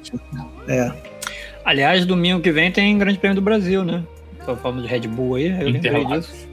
[0.67, 0.91] É,
[1.65, 4.03] Aliás, domingo que vem tem Grande Prêmio do Brasil, né?
[4.45, 6.47] Tô falando de Red Bull aí, eu lembrei disso.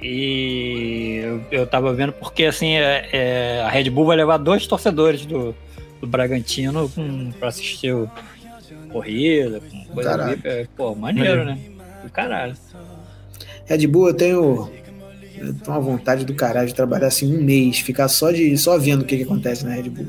[0.00, 4.66] E eu, eu tava vendo porque assim é, é, a Red Bull vai levar dois
[4.68, 5.52] torcedores do,
[6.00, 8.08] do Bragantino com, pra assistir o
[8.94, 10.32] corrida, com coisa Caralho.
[10.32, 10.40] ali.
[10.44, 11.58] É, Pô, maneiro, né?
[12.02, 12.54] Do caralho.
[13.66, 14.70] Red Bull, eu tenho,
[15.38, 18.78] eu tenho uma vontade do caralho de trabalhar assim um mês, ficar só, de, só
[18.78, 20.06] vendo o que, que acontece na Red Bull.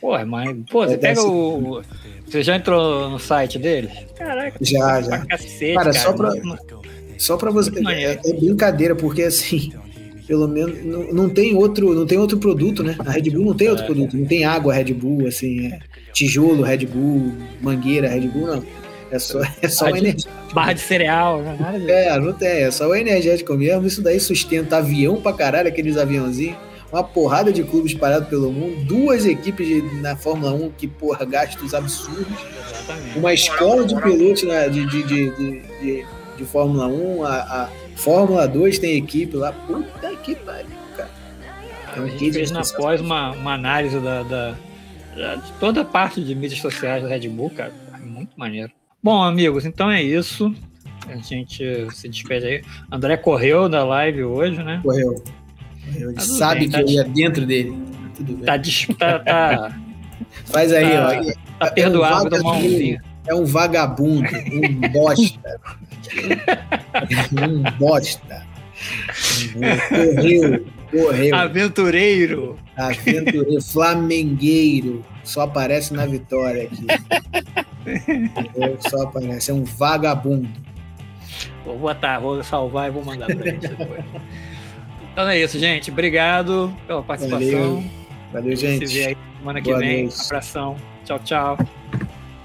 [0.00, 0.56] Porra, mas.
[0.70, 1.82] Pô, você É, pega o.
[2.26, 3.92] Você já entrou no site deles?
[4.16, 5.08] Caraca, Já, já.
[5.08, 6.04] pra cacete, Cara, cara.
[6.04, 6.32] só pra-
[7.18, 7.70] Só para você.
[7.88, 9.72] É, é brincadeira, porque assim,
[10.26, 12.96] pelo menos não, não tem outro, não tem outro produto, né?
[12.98, 13.86] A Red Bull não tem outro É.
[13.86, 15.78] produto, não tem água Red Bull, assim, é
[16.12, 18.64] tijolo Red Bull, mangueira Red Bull, não.
[19.10, 20.32] É só, é só o Barra de- energético.
[20.54, 21.56] Barra de cereal, né?
[21.60, 21.90] nada disso.
[21.90, 23.86] É, não tem, é só o energético mesmo.
[23.86, 26.56] Isso daí sustenta avião pra caralho, aqueles aviãozinhos.
[26.92, 31.24] Uma porrada de clubes espalhados pelo mundo, duas equipes de- na Fórmula 1 que, porra,
[31.24, 32.26] gastos absurdos.
[32.68, 33.18] Exatamente.
[33.18, 36.06] uma escola de pilotos né, de, de, de, de, de-
[36.38, 39.52] de Fórmula 1, a, a Fórmula 2 tem equipe lá.
[39.52, 40.66] Puta que pariu,
[40.96, 41.10] cara.
[41.96, 44.54] É A gente fez na pós uma, uma análise da, da-
[45.16, 47.72] da- de toda a parte de mídias sociais da Red Bull, cara.
[47.94, 48.70] É Muito maneiro.
[49.02, 50.54] Bom, amigos, então é isso.
[51.08, 52.62] A gente se despede aí.
[52.90, 54.80] André correu da live hoje, né?
[54.82, 55.22] Correu.
[55.94, 57.78] Ele Tá tudo sabe bem, que tá eu de- ia dentro dele.
[58.14, 58.44] Tudo bem.
[58.44, 59.76] Tá, dis- tá, tá,
[60.46, 61.22] Faz aí, tá-
[61.60, 61.64] ó.
[61.66, 63.00] tá perdoado, tomar um vinho.
[63.28, 65.60] É um vagabundo, um bosta.
[67.32, 68.46] um bosta.
[69.88, 71.34] Correu, correu.
[71.34, 72.58] Aventureiro.
[72.76, 75.04] Aventureiro, flamengueiro.
[75.24, 76.86] Só aparece na vitória aqui.
[78.88, 79.50] Só aparece.
[79.50, 80.48] É um vagabundo.
[81.64, 84.04] Vou botar, vou salvar e vou mandar pra gente depois.
[85.12, 85.90] Então é isso, gente.
[85.90, 87.48] Obrigado pela participação.
[87.50, 87.84] Valeu,
[88.32, 88.86] Valeu gente.
[88.86, 90.02] Se vê aí semana que Boa vem.
[90.02, 90.20] Noite.
[90.26, 90.76] Abração.
[91.04, 91.58] Tchau, tchau.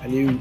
[0.01, 0.39] Valeu.